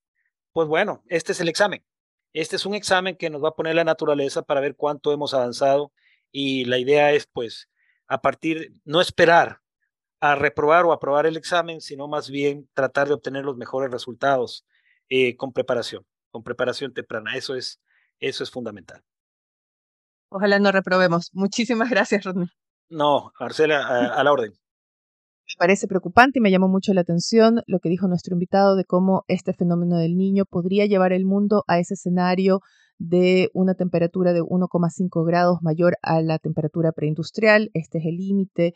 Pues 0.52 0.68
bueno, 0.68 1.04
este 1.08 1.32
es 1.32 1.40
el 1.40 1.48
examen. 1.48 1.84
Este 2.34 2.58
es 2.58 2.66
un 2.66 2.76
examen 2.76 3.16
que 3.16 3.30
nos 3.30 3.42
va 3.42 3.50
a 3.50 3.56
poner 3.56 3.76
la 3.76 3.86
naturaleza 3.86 4.42
para 4.42 4.60
ver 4.60 4.76
cuánto 4.76 5.14
hemos 5.14 5.34
avanzado 5.34 5.94
y 6.32 6.66
la 6.66 6.78
idea 6.78 7.14
es 7.14 7.28
pues 7.28 7.70
a 8.08 8.22
partir, 8.22 8.74
no 8.84 9.00
esperar 9.00 9.62
a 10.20 10.36
reprobar 10.36 10.86
o 10.86 10.92
aprobar 10.92 11.28
el 11.28 11.38
examen, 11.38 11.80
sino 11.80 12.08
más 12.08 12.30
bien 12.30 12.70
tratar 12.74 13.08
de 13.08 13.14
obtener 13.14 13.46
los 13.46 13.56
mejores 13.56 13.90
resultados 13.90 14.66
eh, 15.08 15.38
con 15.38 15.54
preparación, 15.54 16.06
con 16.30 16.44
preparación 16.44 16.94
temprana. 16.94 17.36
Eso 17.38 17.56
es, 17.56 17.80
eso 18.20 18.44
es 18.44 18.52
fundamental. 18.52 19.02
Ojalá 20.30 20.60
no 20.60 20.72
reprobemos. 20.72 21.30
Muchísimas 21.34 21.90
gracias, 21.90 22.24
Rodney. 22.24 22.48
No, 22.90 23.32
Marcela, 23.40 23.86
a, 23.86 24.20
a 24.20 24.24
la 24.24 24.32
orden. 24.32 24.52
Me 24.52 25.56
parece 25.58 25.88
preocupante 25.88 26.40
y 26.40 26.42
me 26.42 26.52
llamó 26.52 26.68
mucho 26.68 26.94
la 26.94 27.02
atención 27.02 27.62
lo 27.66 27.80
que 27.80 27.90
dijo 27.90 28.08
nuestro 28.08 28.34
invitado 28.34 28.76
de 28.76 28.86
cómo 28.86 29.24
este 29.28 29.54
fenómeno 29.54 29.98
del 29.98 30.16
niño 30.16 30.46
podría 30.46 30.86
llevar 30.86 31.12
el 31.12 31.26
mundo 31.26 31.64
a 31.68 31.80
ese 31.80 31.96
escenario 31.96 32.60
de 33.00 33.50
una 33.54 33.74
temperatura 33.74 34.34
de 34.34 34.42
1,5 34.42 35.26
grados 35.26 35.60
mayor 35.62 35.98
a 36.04 36.22
la 36.22 36.38
temperatura 36.38 36.92
preindustrial. 36.92 37.72
Este 37.74 37.98
es 37.98 38.06
el 38.06 38.18
límite 38.18 38.74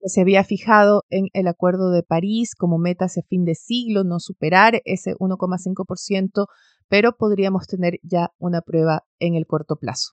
que 0.00 0.08
se 0.08 0.20
había 0.20 0.44
fijado 0.44 1.02
en 1.10 1.26
el 1.32 1.48
Acuerdo 1.48 1.90
de 1.90 2.02
París 2.02 2.54
como 2.56 2.78
meta 2.78 3.06
hacia 3.06 3.22
fin 3.28 3.44
de 3.44 3.54
siglo, 3.54 4.04
no 4.04 4.20
superar 4.20 4.80
ese 4.84 5.14
1,5%, 5.14 6.46
pero 6.88 7.16
podríamos 7.16 7.66
tener 7.66 7.98
ya 8.02 8.32
una 8.38 8.60
prueba 8.60 9.04
en 9.18 9.34
el 9.34 9.46
corto 9.46 9.76
plazo. 9.76 10.12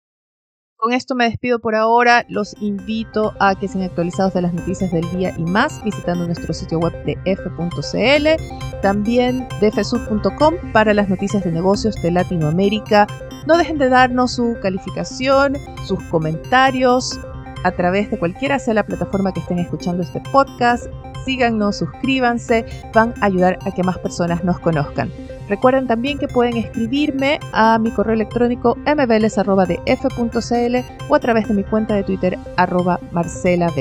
Con 0.81 0.93
esto 0.93 1.13
me 1.13 1.25
despido 1.25 1.59
por 1.59 1.75
ahora. 1.75 2.25
Los 2.29 2.55
invito 2.61 3.33
a 3.41 3.53
que 3.53 3.67
sean 3.67 3.83
actualizados 3.83 4.33
de 4.33 4.41
las 4.41 4.53
noticias 4.53 4.89
del 4.91 5.11
día 5.11 5.35
y 5.37 5.43
más 5.43 5.83
visitando 5.83 6.25
nuestro 6.25 6.53
sitio 6.53 6.79
web 6.79 6.93
de 7.03 7.17
f.cl, 7.25 8.81
también 8.81 9.45
de 9.59 9.71
fsud.com 9.73 10.55
para 10.71 10.93
las 10.93 11.09
noticias 11.09 11.43
de 11.43 11.51
negocios 11.51 11.95
de 12.01 12.11
Latinoamérica. 12.11 13.07
No 13.45 13.57
dejen 13.57 13.77
de 13.77 13.89
darnos 13.89 14.35
su 14.35 14.55
calificación, 14.61 15.57
sus 15.85 16.01
comentarios 16.03 17.19
a 17.65 17.71
través 17.71 18.09
de 18.09 18.17
cualquiera 18.17 18.57
sea 18.57 18.73
la 18.73 18.85
plataforma 18.85 19.33
que 19.33 19.41
estén 19.41 19.59
escuchando 19.59 20.01
este 20.01 20.21
podcast. 20.31 20.87
Síganos, 21.25 21.77
suscríbanse, 21.77 22.65
van 22.93 23.13
a 23.19 23.25
ayudar 23.25 23.59
a 23.65 23.71
que 23.71 23.83
más 23.83 23.97
personas 23.97 24.45
nos 24.45 24.59
conozcan. 24.59 25.11
Recuerden 25.49 25.87
también 25.87 26.19
que 26.19 26.27
pueden 26.27 26.55
escribirme 26.57 27.39
a 27.53 27.79
mi 27.79 27.89
correo 27.89 28.13
electrónico 28.13 28.77
mbls.df.cl 28.85 30.75
o 31.09 31.15
a 31.15 31.19
través 31.19 31.47
de 31.47 31.53
mi 31.55 31.63
cuenta 31.63 31.95
de 31.95 32.03
Twitter 32.03 32.37
arroba 32.55 32.99
Marcela 33.11 33.73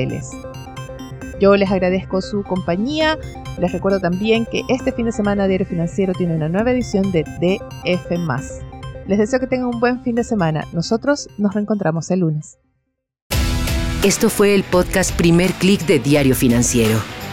Yo 1.39 1.57
les 1.57 1.71
agradezco 1.71 2.23
su 2.23 2.43
compañía. 2.43 3.19
Les 3.59 3.71
recuerdo 3.71 4.01
también 4.01 4.47
que 4.47 4.63
este 4.69 4.93
fin 4.93 5.05
de 5.07 5.13
semana 5.13 5.47
Diario 5.47 5.67
Financiero 5.67 6.15
tiene 6.15 6.37
una 6.37 6.49
nueva 6.49 6.71
edición 6.71 7.13
de 7.13 7.25
DF. 7.25 8.11
Les 9.07 9.19
deseo 9.19 9.39
que 9.39 9.47
tengan 9.47 9.69
un 9.75 9.79
buen 9.79 10.01
fin 10.03 10.15
de 10.15 10.25
semana. 10.25 10.65
Nosotros 10.73 11.29
nos 11.37 11.53
reencontramos 11.53 12.11
el 12.11 12.21
lunes. 12.21 12.59
Esto 14.03 14.31
fue 14.31 14.55
el 14.55 14.63
podcast 14.65 15.15
Primer 15.17 15.53
Click 15.53 15.85
de 15.85 15.99
Diario 15.99 16.35
Financiero. 16.35 17.18